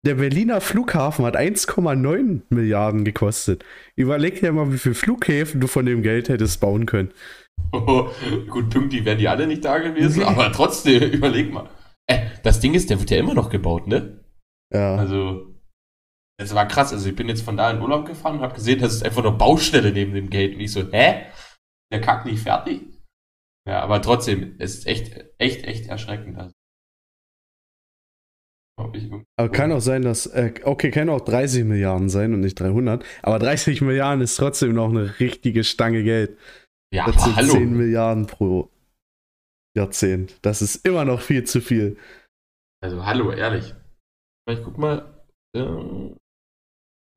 [0.06, 3.66] Der Berliner Flughafen hat 1,9 Milliarden gekostet.
[3.96, 7.12] Überleg dir mal, wie viele Flughäfen du von dem Geld hättest bauen können.
[7.72, 10.26] Gut, pünktlich wären die alle nicht da gewesen, Nee.
[10.26, 11.70] aber trotzdem, überleg mal.
[12.06, 14.24] Äh, das Ding ist, der wird ja immer noch gebaut, ne?
[14.74, 14.96] Ja.
[14.96, 15.56] Also,
[16.40, 16.94] das war krass.
[16.94, 19.24] Also, ich bin jetzt von da in Urlaub gefahren und habe gesehen, das ist einfach
[19.24, 20.56] nur Baustelle neben dem Gate.
[20.56, 21.26] Und ich so, hä?
[21.92, 22.82] Der Kack nicht fertig?
[23.68, 26.38] Ja, aber trotzdem, es ist echt, echt, echt erschreckend.
[26.38, 26.54] Also,
[29.38, 33.04] Aber kann auch sein, dass, äh, okay, kann auch 30 Milliarden sein und nicht 300,
[33.24, 36.38] aber 30 Milliarden ist trotzdem noch eine richtige Stange Geld.
[36.94, 37.54] ja, Das sind hallo.
[37.54, 38.70] 10 Milliarden pro
[39.76, 40.38] Jahrzehnt.
[40.44, 41.98] Das ist immer noch viel zu viel.
[42.82, 43.74] Also, hallo, ehrlich.
[44.50, 45.24] Ich guck mal.
[45.56, 45.60] Äh,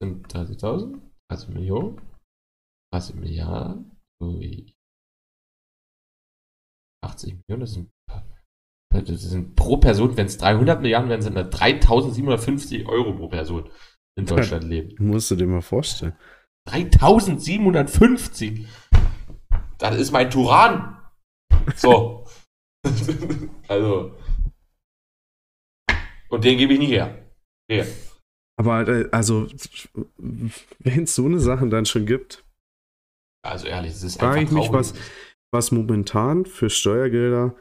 [0.00, 1.00] sind 30.000?
[1.30, 2.00] 30 Millionen?
[2.92, 3.96] 30 Milliarden?
[4.22, 4.74] Ui.
[7.04, 7.90] 80 Millionen, das sind,
[8.92, 13.70] das sind pro Person, wenn es 300 Milliarden wären, sind das 3750 Euro pro Person
[14.18, 14.96] in Deutschland leben.
[14.98, 16.16] Musst du dir mal vorstellen.
[16.68, 18.66] 3750!
[19.78, 20.98] Das ist mein Turan!
[21.76, 22.26] So.
[23.68, 24.16] also.
[26.28, 27.32] Und den gebe ich nicht her.
[27.68, 27.84] Nee.
[28.60, 29.48] Aber äh, also,
[30.18, 32.44] wenn es so eine Sachen dann schon gibt,
[33.42, 34.94] Also ehrlich, es ist Frage einfach ich mich, was-
[35.50, 37.56] was momentan für Steuergelder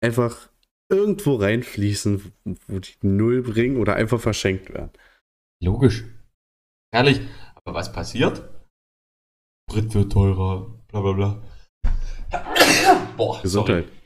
[0.00, 0.48] einfach
[0.88, 2.32] irgendwo reinfließen,
[2.68, 4.92] wo die null bringen oder einfach verschenkt werden.
[5.60, 6.04] Logisch.
[6.94, 7.20] Ehrlich.
[7.56, 8.48] Aber was passiert?
[9.68, 11.42] Sprit wird teurer, bla bla bla.
[13.16, 13.86] Boah, Gesundheit.
[13.88, 13.96] Sorry.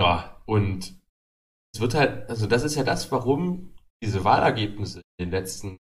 [0.00, 0.94] Ja, und
[1.74, 3.73] es wird halt, also das ist ja das, warum
[4.04, 5.78] diese Wahlergebnisse in den letzten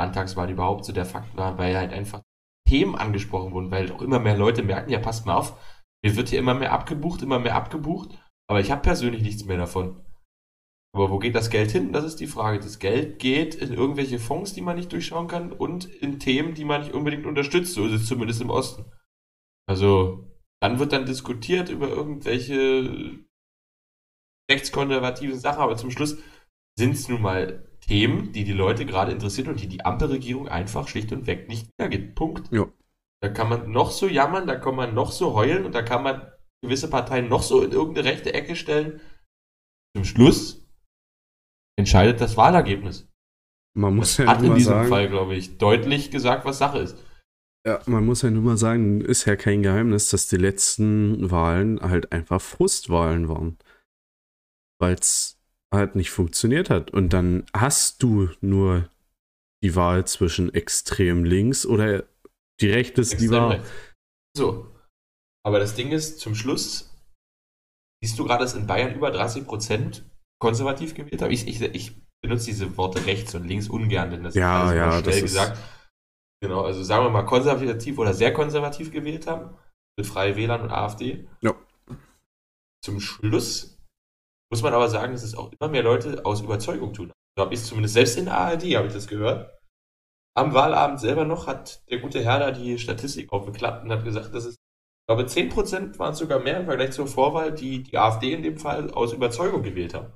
[0.00, 2.22] Landtagswahlen überhaupt so der Fakt waren, weil halt einfach
[2.68, 5.58] Themen angesprochen wurden, weil auch immer mehr Leute merken, ja, passt mal auf,
[6.04, 8.10] mir wird hier immer mehr abgebucht, immer mehr abgebucht,
[8.48, 10.04] aber ich habe persönlich nichts mehr davon.
[10.94, 11.92] Aber wo geht das Geld hin?
[11.92, 12.58] Das ist die Frage.
[12.58, 16.64] Das Geld geht in irgendwelche Fonds, die man nicht durchschauen kann und in Themen, die
[16.64, 17.74] man nicht unbedingt unterstützt.
[17.74, 18.90] So ist es zumindest im Osten.
[19.68, 20.26] Also,
[20.60, 23.18] dann wird dann diskutiert über irgendwelche
[24.50, 26.18] rechtskonservativen Sachen, aber zum Schluss
[26.78, 30.88] sind es nun mal Themen, die die Leute gerade interessieren und die die Ampelregierung einfach
[30.88, 32.14] schlicht und weg nicht wiedergibt.
[32.14, 32.52] Punkt.
[32.52, 32.66] Ja.
[33.20, 36.02] Da kann man noch so jammern, da kann man noch so heulen und da kann
[36.02, 36.30] man
[36.62, 39.00] gewisse Parteien noch so in irgendeine rechte Ecke stellen.
[39.96, 40.66] Zum Schluss
[41.76, 43.08] entscheidet das Wahlergebnis.
[43.76, 46.78] Man muss Das ja hat in diesem sagen, Fall, glaube ich, deutlich gesagt, was Sache
[46.78, 46.96] ist.
[47.66, 51.80] ja, man muss ja nur mal sagen, ist ja kein Geheimnis, dass die letzten Wahlen
[51.80, 53.58] halt einfach Frustwahlen waren.
[54.80, 55.37] Weil es
[55.74, 56.90] halt nicht funktioniert hat.
[56.92, 58.88] Und dann hast du nur
[59.62, 62.04] die Wahl zwischen extrem links oder
[62.60, 63.52] die rechte ist die Wahl.
[63.56, 63.70] rechts.
[64.36, 64.74] So.
[65.46, 66.94] Aber das Ding ist, zum Schluss,
[68.02, 70.02] siehst du gerade, dass in Bayern über 30%
[70.40, 71.30] konservativ gewählt haben?
[71.32, 75.00] Ich, ich, ich benutze diese Worte rechts und links ungern, denn das Ja, immer ja,
[75.00, 75.58] schnell ist- gesagt.
[76.40, 79.56] Genau, also sagen wir mal konservativ oder sehr konservativ gewählt haben,
[79.98, 81.26] mit Freie Wählern und AfD.
[81.40, 81.52] Ja.
[82.84, 83.77] Zum Schluss
[84.50, 87.12] muss man aber sagen, dass es auch immer mehr Leute aus Überzeugung tun.
[87.36, 89.50] So habe ich es zumindest selbst in der ARD, habe ich das gehört.
[90.36, 94.34] Am Wahlabend selber noch hat der gute Herr da die Statistik aufgeklappt und hat gesagt,
[94.34, 97.98] dass es, ich glaube, 10% waren es sogar mehr im Vergleich zur Vorwahl, die die
[97.98, 100.12] AfD in dem Fall aus Überzeugung gewählt haben.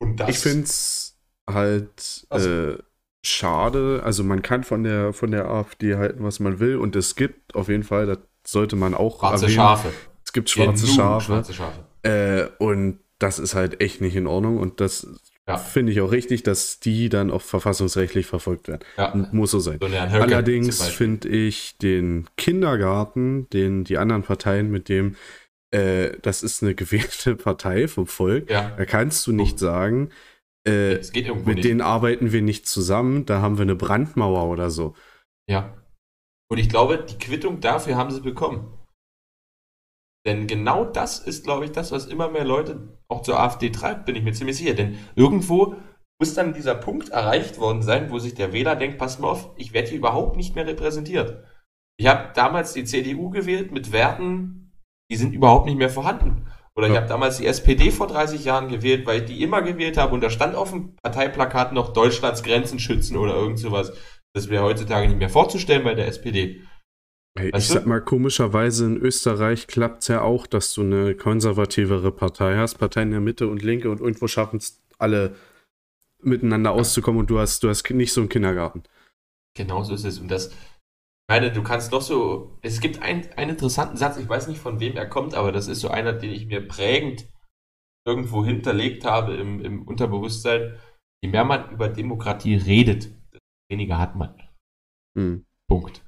[0.00, 2.78] Und das Ich finde es halt Also- äh,
[3.24, 4.02] schade.
[4.04, 6.76] Also man kann von der, von der AfD halten, was man will.
[6.76, 9.92] Und es gibt auf jeden Fall, das sollte man auch schwarze erwähnen, Schafe.
[10.24, 11.24] es gibt schwarze Schafe.
[11.26, 11.84] Schwarze Schafe.
[12.02, 14.58] Äh, und das ist halt echt nicht in Ordnung.
[14.58, 15.06] Und das
[15.48, 15.56] Ja.
[15.56, 18.82] finde ich auch richtig, dass die dann auch verfassungsrechtlich verfolgt werden.
[18.96, 19.28] Ja.
[19.32, 19.78] Muss so sein.
[19.80, 25.16] So Allerdings finde ich den Kindergarten, den die anderen Parteien mit dem,
[25.72, 28.50] äh, das ist eine gewählte Partei vom Volk.
[28.50, 30.10] Ja, Da kannst du nicht sagen,
[30.66, 31.64] äh, mit nicht.
[31.64, 34.94] denen arbeiten wir nicht zusammen, da haben wir eine Brandmauer oder so.
[35.48, 35.76] ja.
[36.50, 38.70] Und ich glaube, die Quittung dafür haben sie bekommen.
[40.26, 44.06] Denn genau das ist, glaube ich, das, was immer mehr Leute auch zur AfD treibt,
[44.06, 44.74] bin ich mir ziemlich sicher.
[44.74, 45.74] Denn irgendwo
[46.20, 49.50] muss dann dieser Punkt erreicht worden sein, wo sich der Wähler denkt, pass mal auf,
[49.56, 51.42] ich werde hier überhaupt nicht mehr repräsentiert.
[51.98, 54.72] Ich habe damals die CDU gewählt mit Werten,
[55.10, 56.46] die sind überhaupt nicht mehr vorhanden.
[56.76, 57.00] Oder ich Ja.
[57.00, 60.22] habe damals die SPD vor 30 Jahren gewählt, weil ich die immer gewählt habe und
[60.22, 63.92] da stand auf dem Parteiplakat noch Deutschlands Grenzen schützen oder irgend sowas.
[64.34, 66.62] Das wäre heutzutage nicht mehr vorzustellen bei der SPD.
[67.38, 72.12] Hey, ich sag mal, komischerweise in Österreich klappt es ja auch, dass du eine konservativere
[72.12, 75.34] Partei hast, Parteien in der Mitte und Linke und irgendwo schaffen es alle
[76.20, 78.82] miteinander auszukommen und du hast, du hast nicht so einen Kindergarten.
[79.56, 80.18] Genau so ist es.
[80.18, 80.54] Und das,
[81.28, 84.80] meine, du kannst doch so, es gibt ein, einen interessanten Satz, ich weiß nicht von
[84.80, 87.26] wem er kommt, aber das ist so einer, den ich mir prägend
[88.06, 90.78] irgendwo hinterlegt habe im, im Unterbewusstsein.
[91.22, 94.34] Je mehr man über Demokratie redet, desto weniger hat man.
[95.16, 95.46] Hm.
[95.68, 96.04] Punkt.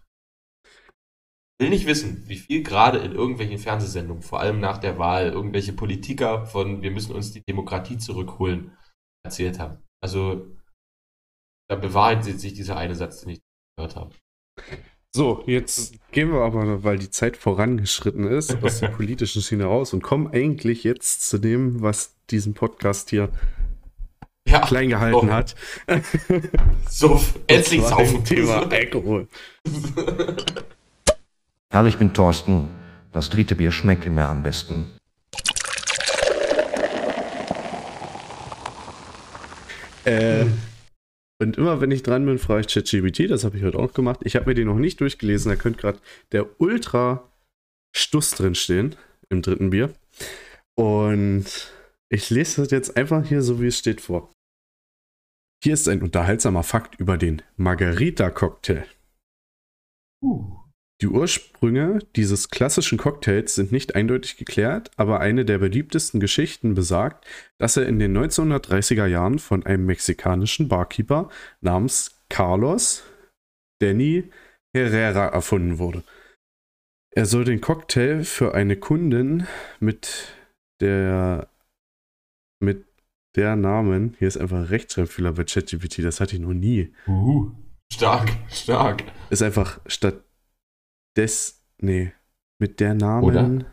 [1.60, 5.72] Will nicht wissen, wie viel gerade in irgendwelchen Fernsehsendungen, vor allem nach der Wahl, irgendwelche
[5.72, 8.76] Politiker von wir müssen uns die Demokratie zurückholen,
[9.24, 9.78] erzählt haben.
[10.02, 10.46] Also,
[11.70, 13.40] da bewahrheitet sich dieser eine Satz, den ich
[13.76, 14.14] gehört habe.
[15.14, 19.92] So, jetzt gehen wir aber, weil die Zeit vorangeschritten ist, aus der politischen Schiene raus
[19.92, 23.28] und kommen eigentlich jetzt zu dem, was diesen Podcast hier
[24.48, 25.32] Ja, klein gehalten Oh.
[25.32, 25.54] hat.
[26.90, 28.24] so, endlich saufen.
[28.24, 29.28] Thema Alkohol.
[31.74, 32.68] Hallo, ich bin Thorsten.
[33.10, 34.92] Das dritte Bier schmeckt mir am besten.
[40.04, 40.46] Äh,
[41.42, 44.20] und immer wenn ich dran bin, frage ich ChatGPT, das habe ich heute auch gemacht.
[44.22, 45.98] Ich habe mir den noch nicht durchgelesen, da könnte gerade
[46.30, 47.28] der Ultra
[47.92, 48.94] Stuss drin stehen
[49.28, 49.92] im dritten Bier.
[50.76, 51.72] Und
[52.08, 54.30] ich lese das jetzt einfach hier so, wie es steht vor.
[55.60, 58.84] Hier ist ein unterhaltsamer Fakt über den Margarita-Cocktail.
[61.00, 67.26] Die Ursprünge dieses klassischen Cocktails sind nicht eindeutig geklärt, aber eine der beliebtesten Geschichten besagt,
[67.58, 71.28] dass er in den 1930er Jahren von einem mexikanischen Barkeeper
[71.60, 73.02] namens Carlos
[73.80, 74.30] Danny
[74.74, 76.04] Herrera erfunden wurde.
[77.14, 79.46] Er soll den Cocktail für eine Kundin
[79.80, 80.34] mit
[80.80, 81.48] der
[82.60, 82.86] mit
[83.36, 86.94] der Namen, hier ist einfach Rechtschreibfehler bei ChatGPT, das hatte ich noch nie.
[87.06, 87.50] Uh,
[87.92, 89.04] stark, stark.
[89.30, 90.23] Ist einfach statt
[91.16, 92.12] des, nee,
[92.58, 93.24] mit der Namen.
[93.24, 93.66] Oder?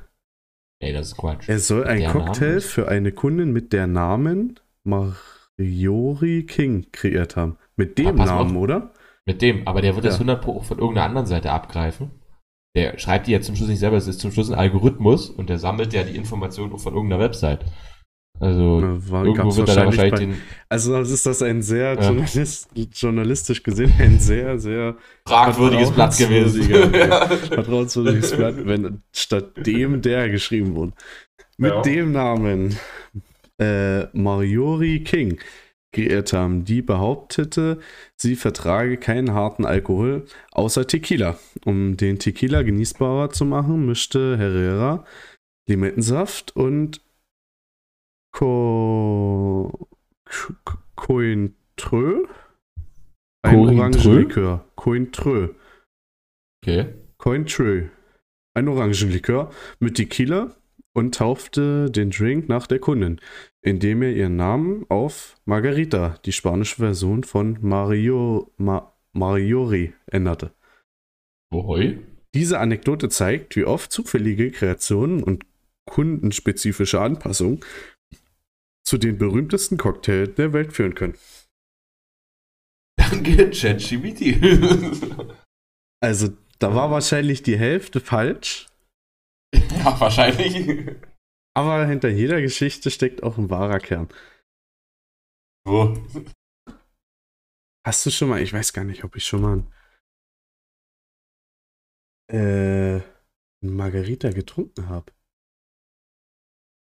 [0.80, 1.48] Ey, das ist Quatsch.
[1.48, 2.62] Er soll ein Cocktail Name?
[2.62, 7.58] für eine Kundin mit der Namen Mariori King kreiert haben.
[7.76, 8.62] Mit dem Namen, auf.
[8.64, 8.94] oder?
[9.26, 10.22] Mit dem, aber der wird das Ja.
[10.22, 12.12] 100 Pro von irgendeiner anderen Seite abgreifen.
[12.76, 15.50] Der schreibt die jetzt zum Schluss nicht selber, es ist zum Schluss ein Algorithmus und
[15.50, 17.66] der sammelt ja die Informationen auch von irgendeiner Website.
[18.42, 21.42] Also, Na, war- irgendwo wird er da wahrscheinlich wahrscheinlich bei- den Also das ist das
[21.42, 22.02] ein sehr Ja.
[22.02, 24.96] journalist, journalistisch gesehen ein sehr, sehr
[25.28, 26.70] fragwürdiges Blatt gewesen.
[26.70, 27.28] Ja.
[27.28, 30.94] vertrauenswürdiges Blatt, wenn statt dem der geschrieben wurde.
[31.58, 31.82] Mit Ja.
[31.82, 32.78] dem Namen
[33.60, 35.38] äh, Mariori King
[35.94, 37.78] kreiert haben, die behauptete,
[38.16, 41.38] sie vertrage keinen harten Alkohol außer Tequila.
[41.66, 45.06] Um den Tequila genießbarer zu machen, mischte Herrera
[45.70, 47.02] Limettensaft und
[48.32, 49.88] Co
[50.26, 52.28] Co- Cointreau
[53.44, 53.58] ein?
[53.60, 54.66] Orangenlikör.
[54.76, 55.50] Cointreau.
[56.64, 56.94] Okay.
[57.18, 57.90] Cointreau.
[58.54, 60.56] Ein Orangenlikör mit Tequila
[60.94, 63.20] und taufte den Drink nach der Kundin,
[63.62, 70.54] indem er ihren Namen auf Margarita, die spanische Version von Mario, Ma, Mariori, änderte.
[71.54, 72.00] Ohoi.
[72.34, 75.46] Diese Anekdote zeigt, wie oft zufällige Kreationen und
[75.90, 77.62] kundenspezifische Anpassungen
[78.86, 81.18] zu den berühmtesten Cocktails der Welt führen können.
[82.98, 85.38] Danke, ChatGPT.
[86.04, 88.72] Also, da war wahrscheinlich die Hälfte falsch,
[89.54, 90.98] ja, wahrscheinlich.
[91.56, 94.10] aber hinter jeder Geschichte steckt auch ein wahrer Kern.
[95.66, 95.94] Wo?
[97.86, 99.74] Hast du schon mal, ich weiß gar nicht, ob ich schon mal ein,
[102.36, 102.98] äh,
[103.64, 105.12] ein Margarita getrunken habe.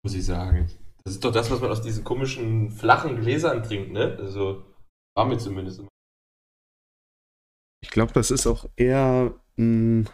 [0.04, 0.70] Muss ich sagen.
[1.10, 4.16] Das ist doch das, was man aus diesen komischen flachen Gläsern trinkt, ne?
[4.20, 4.64] Also,
[5.18, 5.90] war mir zumindest immer.
[7.82, 10.08] Ich glaube, das ist auch eher ein,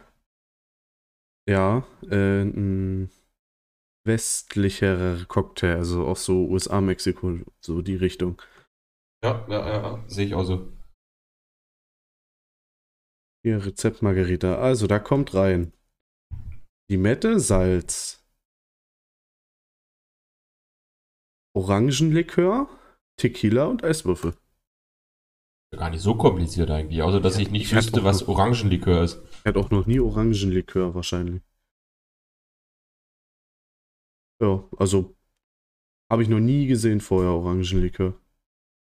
[1.49, 3.11] ja, äh, ein
[4.07, 8.41] westlicherer Cocktail, also auch so USA, Mexiko, so die Richtung.
[9.21, 10.03] Ja, ja, ja, ja.
[10.07, 10.71] sehe ich auch so.
[13.43, 14.59] Hier, Rezept Margarita.
[14.59, 15.73] Also, da kommt rein
[16.89, 18.24] Limette, Salz,
[21.55, 22.67] Orangenlikör,
[23.17, 24.33] Tequila und Eiswürfel.
[25.71, 29.21] Gar nicht so kompliziert eigentlich, außer dass ich nicht Ich wüsste, was Orangenlikör ist.
[29.43, 31.41] Er hat auch noch nie Orangenlikör wahrscheinlich.
[34.41, 35.15] Ja, also
[36.11, 38.19] habe ich noch nie gesehen vorher Orangenlikör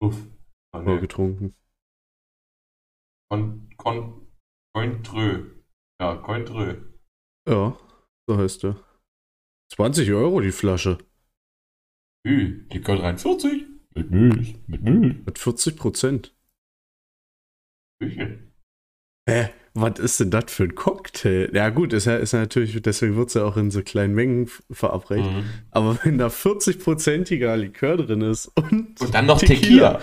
[0.00, 0.26] Uff.
[0.74, 1.00] Oh, nee.
[1.00, 1.54] getrunken.
[3.28, 4.32] Con, con,
[4.74, 5.62] Cointrö.
[6.00, 6.80] Ja, Cointrö.
[7.48, 7.76] Ja,
[8.26, 8.82] so heißt er.
[9.72, 10.98] 20 Euro die Flasche.
[12.26, 13.66] Ü, Likör 43.
[13.94, 15.16] Mit Milch, mit Milch.
[15.26, 16.34] Mit 40 Prozent.
[19.28, 19.50] Hä?
[19.74, 21.50] Was ist denn das für ein Cocktail?
[21.54, 24.14] Ja, gut, ist ja, ist ja natürlich, deswegen wird es ja auch in so kleinen
[24.14, 25.30] Mengen verabreicht.
[25.30, 25.44] Mhm.
[25.70, 30.02] Aber wenn da 40-prozentiger Likör drin ist und, Und dann noch Tequila.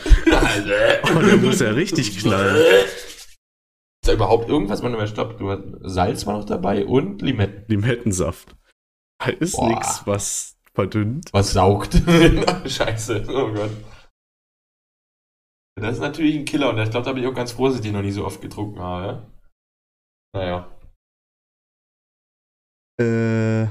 [1.16, 2.56] Oh, der muss ja richtig knallen.
[2.56, 4.82] Ist da überhaupt irgendwas?
[4.82, 5.38] Mal, stopp.
[5.38, 7.66] Du hast Salz war noch dabei und Limetten.
[7.68, 8.56] Limettensaft.
[9.20, 11.30] Da ist nichts, was verdünnt.
[11.34, 11.94] Was saugt.
[12.66, 13.26] Scheiße.
[13.28, 13.72] Oh Gott.
[15.76, 17.76] Das ist natürlich ein Killer und ich glaube, da bin ich auch ganz froh, dass
[17.78, 19.30] ich den noch nie so oft getrunken habe.
[20.34, 20.76] Naja.
[23.00, 23.68] Äh,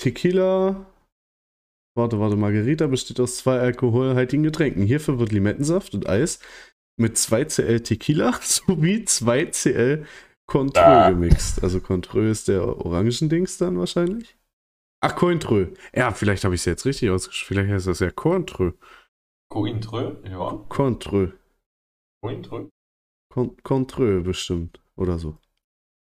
[0.00, 0.86] Tequila.
[1.96, 4.84] Warte, warte, Margarita besteht aus zwei alkoholhaltigen Getränken.
[4.84, 6.40] Hierfür wird Limettensaft und Eis
[6.98, 10.06] mit 2cl Tequila sowie 2cl
[10.46, 11.10] Contreux Ah.
[11.10, 11.62] gemixt.
[11.62, 14.36] Also Contreux ist der Orangendings dann wahrscheinlich.
[15.02, 15.68] Ach, Cointreux.
[15.94, 17.46] Ja, vielleicht habe ich es jetzt richtig ausgesprochen.
[17.54, 18.74] Vielleicht heißt das ja Cointreux.
[19.50, 20.18] Cointreux?
[20.24, 20.64] Ja.
[20.68, 21.32] Cointreux.
[22.22, 22.68] Cointreux.
[23.32, 24.80] Con Contreux bestimmt.
[24.96, 25.38] Oder so.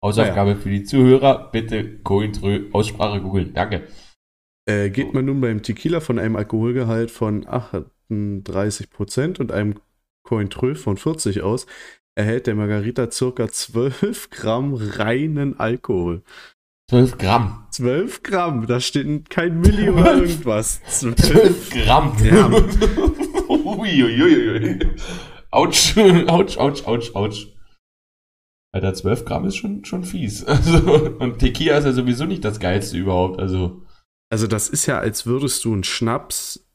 [0.03, 3.53] Hausaufgabe für die Zuhörer, bitte Cointreux Aussprache googeln.
[3.53, 3.87] Danke.
[4.67, 9.81] Äh, geht man nun beim Tequila von einem Alkoholgehalt von 38% und einem
[10.23, 11.67] Cointreux von 40 aus,
[12.15, 16.23] erhält der Margarita circa 12 Gramm reinen Alkohol.
[16.89, 17.67] 12 Gramm.
[17.71, 20.81] 12 Gramm, da steht kein Milli oder irgendwas.
[20.83, 21.15] 12.
[21.15, 22.15] 12 Gramm.
[22.23, 22.47] Ja.
[23.49, 24.79] Uiuiuiui.
[25.51, 27.47] Autsch, autsch, autsch, autsch, autsch.
[28.73, 30.43] Alter, 12 Gramm ist schon, schon fies.
[30.47, 33.39] Also, und Tequila ist ja sowieso nicht das Geilste überhaupt.
[33.39, 33.81] Also,
[34.29, 36.67] Also das ist ja, als würdest du einen Schnaps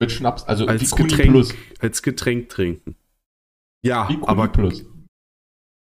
[0.00, 1.54] mit Schnaps, also als Getränk, Plus.
[1.78, 2.96] als Getränk trinken.
[3.84, 4.86] Ja, aber, Plus.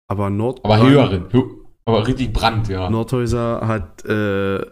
[0.09, 1.27] aber Nord Aber höheren.
[1.29, 2.89] hö- Aber richtig Brand, ja.
[2.89, 4.65] Nordhäuser hat äh,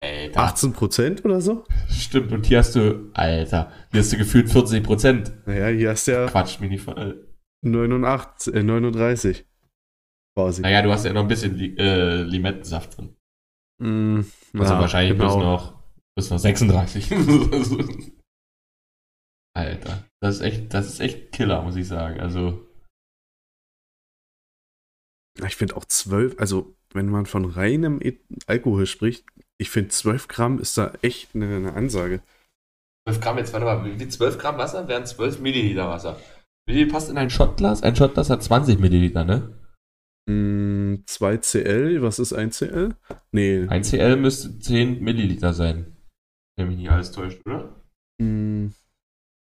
[0.00, 0.40] Alter.
[0.40, 1.64] 18% oder so.
[1.88, 5.32] Stimmt, und hier hast du, Alter, hier hast du gefühlt 40 Prozent.
[5.46, 6.86] Naja, hier hast du ja Quatsch, mir nicht.
[6.86, 7.14] Äh,
[7.62, 9.44] 89, äh, 39.
[10.36, 10.62] Quasi.
[10.62, 13.16] naja, du hast ja noch ein bisschen Li äh, Limettensaft drin.
[13.80, 14.20] Mm,
[14.56, 15.34] Also ja, wahrscheinlich genau.
[15.34, 15.82] bis noch,
[16.14, 17.10] bis noch 36.
[19.56, 22.20] Alter, das ist echt, das ist echt Killer, muss ich sagen.
[22.20, 22.67] Also,
[25.46, 29.24] Ich finde auch 12, also wenn man von reinem E- Alkohol spricht,
[29.58, 32.22] ich finde 12 Gramm ist da echt eine, eine Ansage.
[33.08, 36.18] 12 Gramm, jetzt warte mal, wie wie 12 Gramm Wasser wären 12 Milliliter Wasser.
[36.66, 37.82] Wie viel passt in ein Shotglas?
[37.82, 39.58] Ein Shotglas hat 20 Milliliter, ne?
[40.28, 42.94] Mm, 2 CL, was ist 1 CL?
[43.32, 45.96] Nee, Ein CL müsste 10 Milliliter sein.
[46.56, 47.80] Wenn mich nicht alles täuscht, oder?
[48.20, 48.68] mm,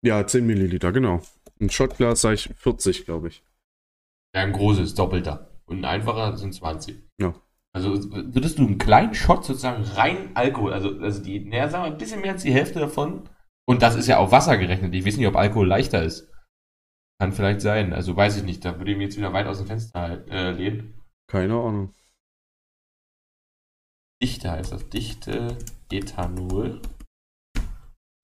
[0.05, 1.21] ja, 10 Milliliter, genau.
[1.59, 3.43] Ein Shotglas sage ich 40, glaube ich.
[4.35, 5.52] Ja, ein großes, doppelter.
[5.65, 7.03] Und ein einfacher sind 20.
[7.19, 7.33] Ja.
[7.75, 11.91] Also würdest du einen kleinen Shot sozusagen rein Alkohol, also, also die, naja, sagen wir
[11.91, 13.27] ein bisschen mehr als die Hälfte davon.
[13.65, 14.93] Und das ist ja auf Wasser gerechnet.
[14.93, 16.29] Ich weiß nicht, ob Alkohol leichter ist.
[17.19, 17.93] Kann vielleicht sein.
[17.93, 18.63] Also weiß ich nicht.
[18.65, 21.01] Da würde ich mir jetzt wieder weit aus dem Fenster halt, äh, lehnen.
[21.27, 21.93] Keine Ahnung.
[24.21, 24.89] Dichte heißt das.
[24.89, 25.57] Dichte
[25.91, 26.81] Ethanol.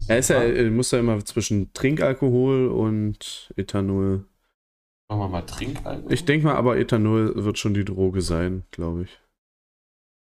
[0.07, 4.25] Er ist ja, äh, muss ja immer zwischen Trinkalkohol und Ethanol.
[5.09, 6.13] Machen wir mal Trinkalkohol.
[6.13, 9.19] Ich denke mal, aber Ethanol wird schon die Droge sein, glaube ich.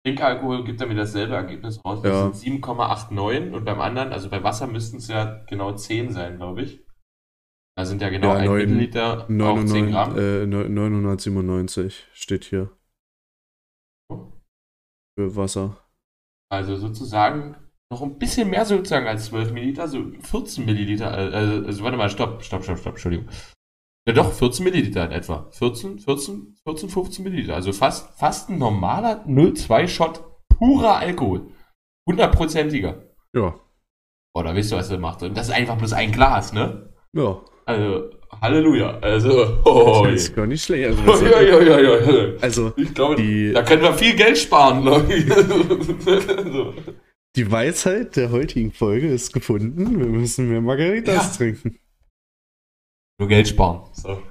[0.04, 2.02] Trinkalkohol gibt dann wieder dasselbe Ergebnis raus.
[2.02, 2.32] Das Ja.
[2.32, 6.62] sind 7,89 und beim anderen, also bei Wasser müssten es ja genau 10 sein, glaube
[6.62, 6.84] ich.
[7.76, 10.18] Da sind ja genau Ja, ein neun- Milliliter auf 10 99, Gramm.
[10.18, 12.70] äh, neun- 997 steht hier
[15.18, 15.78] für Wasser.
[16.52, 17.56] Also sozusagen
[17.90, 21.10] noch ein bisschen mehr sozusagen als 12 Milliliter, so 14 Milliliter.
[21.12, 23.28] Also, also warte mal, stopp, stopp, stopp, stopp, Entschuldigung.
[24.06, 25.48] Ja doch, 14 Milliliter in etwa.
[25.52, 27.54] 14, 14, 14, 15 Milliliter.
[27.54, 30.22] Also fast, fast ein normaler 0,2-Shot
[30.58, 31.48] purer Alkohol.
[32.08, 33.02] Hundertprozentiger.
[33.34, 33.54] Ja,
[34.34, 35.22] Boah, da weißt du, was er macht.
[35.22, 36.92] Und das ist einfach bloß ein Glas, ne?
[37.16, 37.40] ja.
[37.66, 38.10] Also,
[38.42, 38.98] Halleluja.
[39.00, 40.86] Also, oh, das ist gar nicht schlecht.
[40.86, 42.32] Also, oh, ja, ja, ja, ja, ja.
[42.42, 45.24] also Ich glaube, Die- da können wir viel Geld sparen, glaube ich.
[45.32, 46.74] so.
[47.36, 49.98] die Weisheit der heutigen Folge ist gefunden.
[49.98, 51.36] Wir müssen mehr Margaritas Ja.
[51.38, 51.78] trinken.
[53.18, 53.88] Nur Geld sparen.
[53.94, 54.22] So,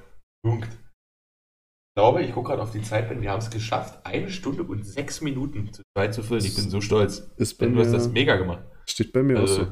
[0.44, 0.68] Punkt.
[0.70, 4.64] Ich glaube, ich gucke gerade auf die Zeit, wenn wir haben es geschafft, eine Stunde
[4.64, 6.44] und sechs Minuten zu zweit zu füllen.
[6.44, 7.30] Ich bin so stolz.
[7.36, 8.64] Ist bei Denn du hast das mir, mega gemacht.
[8.88, 9.70] steht bei mir auch Also, so.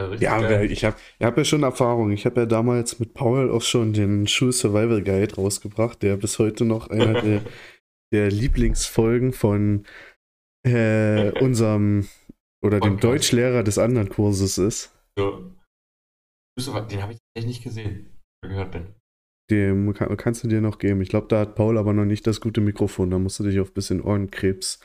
[0.00, 0.50] Also richtig Ja, geil.
[0.60, 2.10] weil ich habe ich hab ja schon Erfahrung.
[2.10, 6.38] Ich habe ja damals mit Paul auch schon den Shoe Survival Guide rausgebracht, der bis
[6.40, 7.42] heute noch einer der,
[8.12, 9.86] der Lieblingsfolgen von
[10.66, 12.08] äh, unserem
[12.60, 13.04] oder dem Podcast.
[13.04, 14.92] Deutschlehrer des anderen Kurses ist.
[15.16, 15.52] So.
[16.58, 18.94] Den habe ich echt nicht gesehen, gehört bin.
[19.50, 21.00] Dem kann, kannst du dir noch geben.
[21.00, 23.10] Ich glaube, da hat Paul aber noch nicht das gute Mikrofon.
[23.10, 24.80] Da musst du dich auf ein bisschen Ohrenkrebs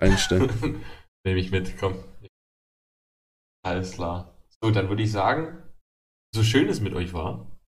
[0.00, 0.48] einstellen.
[1.26, 2.02] Nehme ich mit, komm.
[3.64, 4.38] Alles klar.
[4.62, 5.62] So, dann würde ich sagen,
[6.34, 7.58] so schön es mit euch war,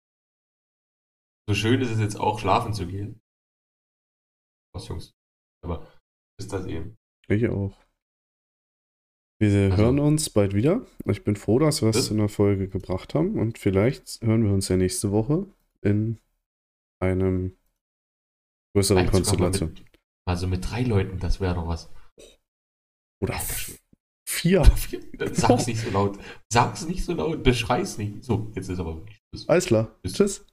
[1.49, 3.21] so schön ist es jetzt auch, schlafen zu gehen.
[4.73, 5.13] Was, Jungs?
[5.65, 5.87] Aber
[6.39, 6.97] ist das eben.
[7.29, 7.77] ich auch.
[9.41, 10.84] Wir Also- hören uns bald wieder.
[11.07, 13.38] Ich bin froh, dass wir es in der Folge gebracht haben.
[13.38, 15.47] Und vielleicht hören wir uns ja nächste Woche
[15.82, 16.18] in
[17.03, 17.57] einem
[18.74, 19.70] größeren Vielleicht Konstellation.
[19.72, 19.84] Mit,
[20.28, 21.91] also mit drei Leuten, das wäre doch was.
[23.22, 23.55] Oder Alter
[24.28, 24.62] vier.
[25.32, 26.18] Sag's nicht so laut.
[26.53, 27.43] Sag's nicht so laut.
[27.43, 28.22] Beschrei's nicht.
[28.22, 29.49] So, jetzt ist aber wirklich Schluss.
[29.49, 29.99] Alles klar.
[30.07, 30.47] Tschüss.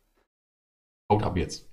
[1.11, 1.69] Haut ab jetzt.